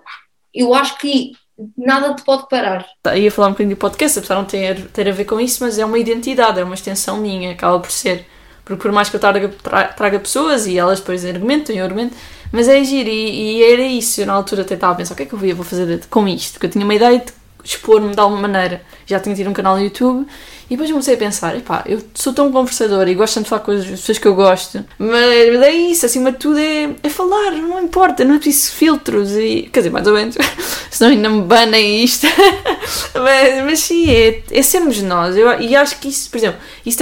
eu 0.54 0.72
acho 0.72 0.96
que 0.98 1.32
nada 1.76 2.14
te 2.14 2.22
pode 2.22 2.48
parar. 2.48 2.86
Tá, 3.02 3.16
ia 3.16 3.30
falar 3.30 3.48
um 3.48 3.52
bocadinho 3.52 3.74
de 3.74 3.80
podcast, 3.80 4.18
apesar 4.18 4.36
de 4.36 4.40
não 4.40 4.46
ter, 4.46 4.86
ter 4.88 5.08
a 5.08 5.12
ver 5.12 5.24
com 5.24 5.40
isso, 5.40 5.62
mas 5.64 5.78
é 5.78 5.84
uma 5.84 5.98
identidade, 5.98 6.60
é 6.60 6.64
uma 6.64 6.74
extensão 6.74 7.20
minha, 7.20 7.52
acaba 7.52 7.80
por 7.80 7.90
ser. 7.90 8.26
Porque 8.64 8.82
por 8.82 8.92
mais 8.92 9.08
que 9.08 9.16
eu 9.16 9.20
traga, 9.20 9.48
traga 9.96 10.18
pessoas 10.18 10.66
e 10.66 10.78
elas 10.78 11.00
depois 11.00 11.24
argumentam 11.24 11.74
e 11.74 11.80
argumentam, 11.80 12.16
mas 12.56 12.68
é 12.68 12.82
giro, 12.82 13.10
e, 13.10 13.58
e, 13.58 13.62
era 13.62 13.82
isso. 13.82 14.22
Eu 14.22 14.26
na 14.26 14.32
altura 14.32 14.62
até 14.62 14.74
estava 14.74 14.94
a 14.94 14.96
pensar: 14.96 15.12
o 15.12 15.16
que 15.16 15.24
é 15.24 15.26
que 15.26 15.34
eu 15.34 15.54
vou 15.54 15.64
fazer 15.64 16.00
com 16.08 16.26
isto? 16.26 16.54
Porque 16.54 16.66
eu 16.66 16.70
tinha 16.70 16.84
uma 16.84 16.94
ideia 16.94 17.18
de 17.18 17.26
expor-me 17.62 18.14
de 18.14 18.18
alguma 18.18 18.40
maneira. 18.40 18.80
Já 19.04 19.20
tinha 19.20 19.34
tido 19.34 19.50
um 19.50 19.52
canal 19.52 19.76
no 19.76 19.82
YouTube 19.82 20.26
e 20.64 20.70
depois 20.70 20.90
comecei 20.90 21.14
a 21.14 21.18
pensar: 21.18 21.54
epá, 21.54 21.84
eu 21.84 22.00
sou 22.14 22.32
tão 22.32 22.50
conversadora 22.50 23.10
e 23.10 23.14
gosto 23.14 23.34
tanto 23.34 23.44
de 23.44 23.50
falar 23.50 23.62
com 23.62 23.72
as 23.72 23.84
pessoas 23.84 24.16
que 24.16 24.26
eu 24.26 24.34
gosto, 24.34 24.82
mas 24.98 25.20
é 25.20 25.70
isso, 25.70 26.06
acima 26.06 26.32
de 26.32 26.38
tudo 26.38 26.58
é, 26.58 26.94
é 27.02 27.08
falar, 27.10 27.50
não 27.50 27.82
importa, 27.82 28.24
não 28.24 28.36
é 28.36 28.38
preciso 28.38 28.72
filtros 28.72 29.32
e. 29.32 29.68
quer 29.70 29.80
dizer, 29.80 29.90
mais 29.90 30.06
ou 30.06 30.14
menos, 30.14 30.38
senão 30.90 31.10
ainda 31.10 31.28
me 31.28 31.42
banem 31.42 32.02
isto. 32.02 32.26
mas, 33.14 33.64
mas 33.66 33.80
sim, 33.80 34.10
é, 34.10 34.42
é 34.50 34.62
sermos 34.62 35.02
nós. 35.02 35.36
Eu, 35.36 35.60
e 35.60 35.76
acho 35.76 35.98
que 35.98 36.08
isso, 36.08 36.30
por 36.30 36.38
exemplo, 36.38 36.58
isso 36.86 36.96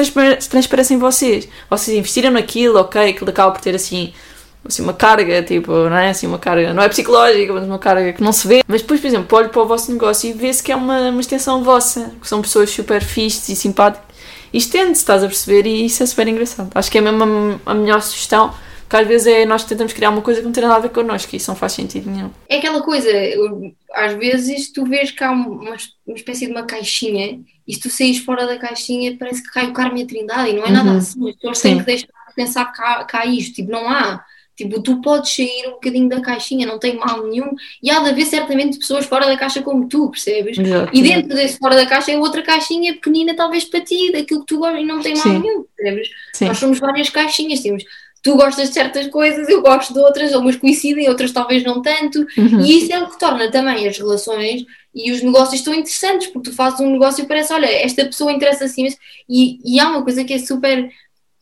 transparece 0.51 0.95
em 0.95 0.99
vocês. 0.99 1.49
Vocês 1.71 1.97
investiram 1.97 2.33
naquilo, 2.33 2.81
ok, 2.81 3.11
aquilo 3.11 3.31
acaba 3.31 3.53
por 3.53 3.61
ter 3.61 3.77
assim 3.77 4.12
assim, 4.64 4.83
uma 4.83 4.94
carga, 4.94 5.42
tipo, 5.42 5.70
não 5.72 5.96
é? 5.96 6.11
Assim, 6.11 6.27
uma 6.27 6.38
carga, 6.38 6.72
não 6.72 6.83
é 6.83 6.88
psicológica, 6.88 7.53
mas 7.53 7.64
uma 7.64 7.79
carga 7.79 8.12
que 8.12 8.22
não 8.22 8.33
se 8.33 8.46
vê. 8.48 8.62
Mas 8.66 8.83
depois, 8.83 9.00
por 9.00 9.07
exemplo, 9.07 9.38
olho 9.38 9.48
para 9.50 9.62
o 9.62 9.66
vosso 9.66 9.92
negócio 9.92 10.29
e 10.31 10.33
vê-se 10.33 10.62
que 10.62 10.72
é 10.72 10.77
uma, 10.77 11.11
uma 11.11 11.20
extensão 11.20 11.62
vossa, 11.62 12.12
que 12.20 12.29
são 12.29 12.40
pessoas 12.42 12.70
super 12.70 13.03
fixes 13.03 13.48
e 13.48 13.57
simpáticas. 13.57 14.05
estende-se, 14.53 15.00
estás 15.03 15.22
a 15.22 15.27
perceber? 15.27 15.66
E 15.66 15.87
isso 15.87 16.03
é 16.03 16.07
super 16.07 16.27
engraçado. 16.29 16.70
Acho 16.74 16.90
que 16.90 16.98
é 16.98 17.00
mesmo 17.00 17.61
a, 17.66 17.70
a 17.72 17.74
melhor 17.74 18.00
sugestão, 18.03 18.55
porque 18.83 18.96
às 18.96 19.07
vezes 19.09 19.27
é 19.27 19.44
nós 19.46 19.64
tentamos 19.64 19.92
criar 19.92 20.11
uma 20.11 20.22
coisa 20.22 20.40
que 20.40 20.46
não 20.46 20.53
tem 20.53 20.62
nada 20.62 20.77
a 20.77 20.79
ver 20.81 20.90
connosco 20.90 21.35
e 21.35 21.37
isso 21.38 21.50
não 21.50 21.57
faz 21.57 21.72
sentido 21.72 22.11
nenhum. 22.11 22.31
É 22.48 22.59
aquela 22.59 22.83
coisa, 22.83 23.09
às 23.94 24.12
vezes 24.14 24.70
tu 24.72 24.85
vês 24.85 25.11
que 25.11 25.22
há 25.24 25.31
uma, 25.31 25.46
uma 26.07 26.16
espécie 26.16 26.46
de 26.46 26.53
uma 26.53 26.64
caixinha 26.64 27.40
e 27.66 27.74
se 27.74 27.81
tu 27.81 27.88
saís 27.90 28.18
fora 28.18 28.46
da 28.46 28.59
caixinha 28.59 29.16
parece 29.18 29.42
que 29.42 29.50
cai 29.50 29.66
o 29.66 29.72
Carme 29.72 30.00
e 30.00 30.05
a 30.05 30.07
Trindade 30.07 30.50
e 30.50 30.53
não 30.55 30.64
é 30.64 30.70
nada 30.70 30.90
Uhum. 30.90 30.98
assim. 30.98 31.29
As 31.29 31.35
pessoas 31.37 31.61
têm 31.61 31.79
que 31.79 31.85
deixar 31.85 32.07
de 32.07 32.35
pensar 32.37 32.64
que 32.72 32.83
há, 32.83 33.05
que 33.05 33.16
há 33.16 33.27
isto, 33.27 33.55
tipo, 33.55 33.70
não 33.70 33.88
há. 33.88 34.22
Tipo, 34.57 34.81
tu 34.81 35.01
podes 35.01 35.35
sair 35.35 35.67
um 35.67 35.73
bocadinho 35.73 36.09
da 36.09 36.21
caixinha, 36.21 36.67
não 36.67 36.79
tem 36.79 36.97
mal 36.97 37.27
nenhum, 37.27 37.51
e 37.83 37.90
há 37.90 38.01
de 38.01 38.11
haver 38.11 38.25
certamente 38.25 38.79
pessoas 38.79 39.05
fora 39.05 39.27
da 39.27 39.37
caixa 39.37 39.62
como 39.62 39.88
tu, 39.88 40.11
percebes? 40.11 40.57
Exato. 40.59 40.90
E 40.97 41.03
dentro 41.03 41.35
desse 41.35 41.59
fora 41.59 41.75
da 41.75 41.87
caixa 41.87 42.12
é 42.12 42.19
outra 42.19 42.40
caixinha 42.43 42.95
pequenina, 42.95 43.35
talvez 43.35 43.64
para 43.64 43.81
ti, 43.81 44.12
daquilo 44.12 44.40
que 44.40 44.47
tu 44.47 44.59
gostas 44.59 44.81
e 44.81 44.85
não 44.85 45.01
tem 45.01 45.14
mal 45.14 45.23
Sim. 45.25 45.38
nenhum, 45.40 45.64
percebes? 45.77 46.09
Sim. 46.35 46.45
Nós 46.47 46.59
somos 46.59 46.79
várias 46.79 47.11
caixinhas, 47.11 47.61
temos. 47.61 47.83
Tu 48.23 48.35
gostas 48.37 48.69
de 48.69 48.75
certas 48.75 49.07
coisas, 49.09 49.49
eu 49.51 49.61
gosto 49.61 49.93
de 49.93 49.99
outras, 49.99 50.33
umas 50.35 50.57
coincidem, 50.57 51.09
outras 51.09 51.31
talvez 51.33 51.62
não 51.62 51.83
tanto, 51.83 52.27
Uhum. 52.38 52.61
e 52.61 52.79
isso 52.79 52.93
é 52.93 52.99
o 53.03 53.11
que 53.11 53.19
torna 53.19 53.51
também 53.51 53.87
as 53.87 53.99
relações 53.99 54.64
e 54.95 55.11
os 55.12 55.21
negócios 55.23 55.61
tão 55.61 55.75
interessantes, 55.75 56.29
porque 56.29 56.49
tu 56.49 56.57
fazes 56.57 56.81
um 56.81 56.90
negócio 56.90 57.23
e 57.25 57.27
parece, 57.27 57.53
olha, 57.53 57.67
esta 57.67 58.05
pessoa 58.05 58.33
interessa-se 58.33 58.81
imenso, 58.81 58.97
e, 59.29 59.59
e 59.64 59.79
há 59.81 59.88
uma 59.90 60.03
coisa 60.03 60.25
que 60.25 60.33
é 60.33 60.38
super 60.38 60.88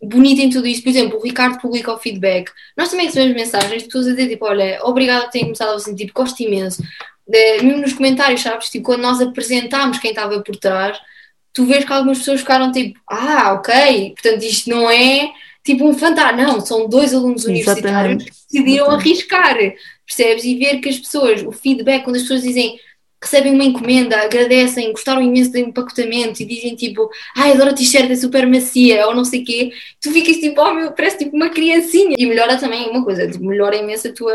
bonita 0.03 0.43
em 0.43 0.51
tudo 0.51 0.67
isto, 0.67 0.83
por 0.83 0.91
exemplo, 0.91 1.19
o 1.19 1.23
Ricardo 1.23 1.61
publica 1.61 1.93
o 1.93 1.99
feedback, 1.99 2.51
nós 2.77 2.91
também 2.91 3.07
recebemos 3.07 3.35
mensagens 3.35 3.83
de 3.83 3.87
pessoas 3.87 4.09
a 4.09 4.11
dizer, 4.11 4.29
tipo, 4.29 4.45
olha, 4.45 4.81
obrigada 4.83 5.25
por 5.25 5.31
terem 5.31 5.47
começado 5.47 5.75
a 5.75 5.79
sentir, 5.79 6.07
tipo, 6.07 6.21
gosto 6.21 6.41
imenso, 6.43 6.83
mesmo 7.29 7.79
nos 7.79 7.93
comentários, 7.93 8.41
sabes, 8.41 8.69
tipo, 8.69 8.85
quando 8.85 9.03
nós 9.03 9.21
apresentámos 9.21 9.99
quem 9.99 10.11
estava 10.11 10.41
por 10.41 10.57
trás, 10.57 10.99
tu 11.53 11.65
vês 11.67 11.85
que 11.85 11.93
algumas 11.93 12.19
pessoas 12.19 12.41
ficaram 12.41 12.73
tipo, 12.73 12.99
ah, 13.09 13.53
ok, 13.55 14.15
portanto 14.15 14.43
isto 14.43 14.71
não 14.71 14.91
é 14.91 15.31
tipo 15.65 15.87
um 15.87 15.95
fantasma, 15.95 16.43
não, 16.43 16.61
são 16.61 16.88
dois 16.88 17.15
alunos 17.15 17.45
universitários 17.45 17.85
Exatamente. 17.87 18.25
que 18.25 18.31
decidiram 18.31 18.87
Exatamente. 18.87 19.09
arriscar, 19.09 19.57
percebes? 20.07 20.45
E 20.45 20.59
ver 20.59 20.81
que 20.81 20.88
as 20.88 20.99
pessoas, 20.99 21.43
o 21.43 21.53
feedback, 21.53 22.03
quando 22.03 22.17
as 22.17 22.23
pessoas 22.23 22.43
dizem, 22.43 22.79
recebem 23.22 23.54
uma 23.54 23.64
encomenda, 23.64 24.20
agradecem, 24.20 24.90
gostaram 24.92 25.22
imenso 25.22 25.52
do 25.52 25.58
empacotamento 25.58 26.42
e 26.42 26.46
dizem 26.46 26.74
tipo, 26.74 27.08
ai, 27.37 27.52
adoro 27.52 27.70
a 27.70 27.74
t-shirt, 27.74 28.11
é 28.11 28.16
super 28.16 28.46
macia, 28.46 29.06
ou 29.06 29.14
não 29.14 29.24
sei 29.24 29.42
o 29.42 29.44
quê, 29.44 29.72
tu 30.00 30.11
ficas 30.12 30.37
tipo, 30.37 30.61
oh 30.61 30.74
meu, 30.74 30.92
parece 30.92 31.18
tipo 31.18 31.37
uma 31.37 31.48
criancinha. 31.50 32.14
E 32.18 32.26
melhora 32.26 32.58
também 32.58 32.88
uma 32.90 33.04
coisa, 33.04 33.28
tipo, 33.30 33.44
melhora 33.44 33.76
imenso 33.76 34.08
a 34.08 34.12
tua 34.12 34.35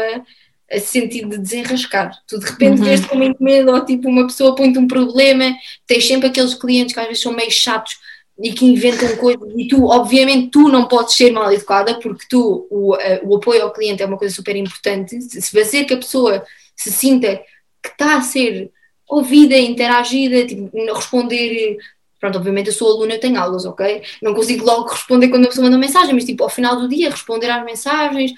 a 0.70 0.80
sentido 0.80 1.30
de 1.30 1.38
desenrascar. 1.38 2.12
Tu 2.28 2.40
de 2.40 2.46
repente 2.46 2.80
Uhum. 2.80 2.86
vês 2.86 3.06
como 3.06 3.24
encomenda 3.24 3.72
ou 3.74 3.86
tipo 3.86 4.10
uma 4.10 4.28
pessoa 4.28 4.54
põe-te 4.56 4.78
um 4.78 4.88
problema, 4.88 5.56
tens 5.86 6.06
sempre 6.06 6.28
aqueles 6.28 6.54
clientes 6.56 6.94
que 6.94 7.00
às 7.00 7.08
vezes 7.08 7.24
são 7.24 7.32
meio 7.34 7.52
chatos 7.52 7.98
e 8.44 8.52
que 8.54 8.66
inventam 8.66 9.16
coisas 9.18 9.50
e 9.58 9.68
tu, 9.68 9.86
obviamente, 9.86 10.50
tu 10.52 10.68
não 10.70 10.88
podes 10.88 11.16
ser 11.16 11.32
mal 11.32 11.52
educada 11.52 12.00
porque 12.00 12.26
tu, 12.30 12.68
o, 12.70 12.96
o 13.24 13.38
apoio 13.38 13.64
ao 13.64 13.72
cliente 13.74 14.04
é 14.04 14.06
uma 14.06 14.18
coisa 14.18 14.36
super 14.36 14.56
importante. 14.56 15.20
Se 15.22 15.42
se 15.42 15.52
fazer 15.52 15.86
que 15.86 15.94
a 15.94 15.98
pessoa 15.98 16.44
se 16.76 16.92
sinta 16.92 17.38
que 17.82 17.90
está 17.90 18.18
a 18.18 18.22
ser 18.22 18.70
ouvida, 19.08 19.58
interagida, 19.58 20.46
tipo, 20.46 20.70
responder. 20.94 21.78
Pronto, 22.20 22.38
obviamente 22.40 22.68
eu 22.68 22.74
sou 22.74 22.92
aluna, 22.92 23.14
eu 23.14 23.20
tenho 23.20 23.40
aulas, 23.40 23.64
ok? 23.66 24.02
Não 24.24 24.34
consigo 24.34 24.66
logo 24.66 24.90
responder 24.90 25.28
quando 25.30 25.46
a 25.46 25.48
pessoa 25.50 25.66
manda 25.66 25.78
mensagem, 25.78 26.14
mas 26.16 26.26
tipo, 26.26 26.44
ao 26.44 26.50
final 26.50 26.76
do 26.76 26.88
dia, 26.90 27.12
responder 27.12 27.48
às 27.50 27.64
mensagens, 27.64 28.32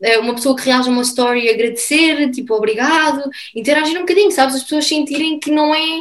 eh, 0.00 0.18
uma 0.18 0.34
pessoa 0.34 0.56
que 0.56 0.64
reage 0.64 0.88
a 0.88 0.92
uma 0.92 1.02
story 1.02 1.48
agradecer, 1.50 2.30
tipo, 2.30 2.54
obrigado, 2.54 3.22
interagir 3.54 3.96
um 3.98 4.00
bocadinho, 4.00 4.30
sabes? 4.30 4.54
As 4.56 4.62
pessoas 4.62 4.86
sentirem 4.86 5.38
que 5.38 5.50
não 5.50 5.74
é 5.74 6.00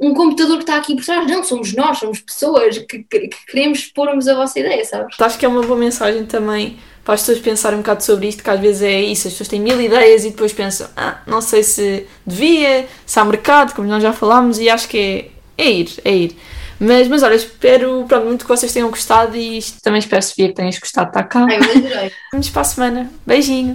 um 0.00 0.12
computador 0.14 0.56
que 0.56 0.62
está 0.64 0.76
aqui 0.76 0.96
por 0.96 1.04
trás, 1.04 1.30
não, 1.30 1.44
somos 1.44 1.72
nós, 1.74 1.98
somos 1.98 2.18
pessoas 2.20 2.78
que, 2.78 3.04
que- 3.04 3.28
que 3.28 3.46
queremos 3.46 3.78
expormos 3.80 4.26
a 4.26 4.34
vossa 4.34 4.58
ideia, 4.58 4.84
sabes? 4.84 5.20
Acho 5.20 5.38
que 5.38 5.44
é 5.44 5.48
uma 5.48 5.62
boa 5.62 5.78
mensagem 5.78 6.24
também 6.26 6.78
para 7.04 7.14
as 7.14 7.20
pessoas 7.20 7.38
pensarem 7.38 7.78
um 7.78 7.82
bocado 7.82 8.02
sobre 8.02 8.28
isto, 8.28 8.42
que 8.42 8.50
às 8.50 8.58
vezes 8.58 8.82
é 8.82 9.00
isso, 9.00 9.28
as 9.28 9.34
pessoas 9.34 9.48
têm 9.48 9.60
mil 9.60 9.80
ideias 9.80 10.24
e 10.24 10.30
depois 10.30 10.52
pensam, 10.52 10.88
ah, 10.96 11.18
não 11.26 11.40
sei 11.40 11.62
se 11.62 12.06
devia, 12.26 12.86
se 13.04 13.20
há 13.20 13.24
mercado, 13.24 13.74
como 13.74 13.86
nós 13.86 14.02
já 14.02 14.12
falámos, 14.12 14.58
e 14.58 14.70
acho 14.70 14.88
que 14.88 15.30
é, 15.58 15.62
é 15.62 15.70
ir, 15.70 15.90
é 16.04 16.12
ir. 16.12 16.36
Mas, 16.80 17.06
mas 17.06 17.22
olha, 17.22 17.34
espero 17.34 18.04
pronto, 18.08 18.26
muito 18.26 18.44
que 18.44 18.48
vocês 18.48 18.72
tenham 18.72 18.90
gostado 18.90 19.36
e 19.36 19.60
também 19.82 20.00
espero, 20.00 20.22
Sofia, 20.22 20.48
que 20.48 20.54
tenhas 20.54 20.78
gostado 20.78 21.12
de 21.12 21.18
estar 21.18 21.24
cá. 21.24 21.46
Ai, 21.48 21.58
eu 21.58 21.86
adorei. 21.86 22.12
Vamos 22.32 22.50
para 22.50 22.62
a 22.62 22.64
semana. 22.64 23.10
Beijinho! 23.26 23.72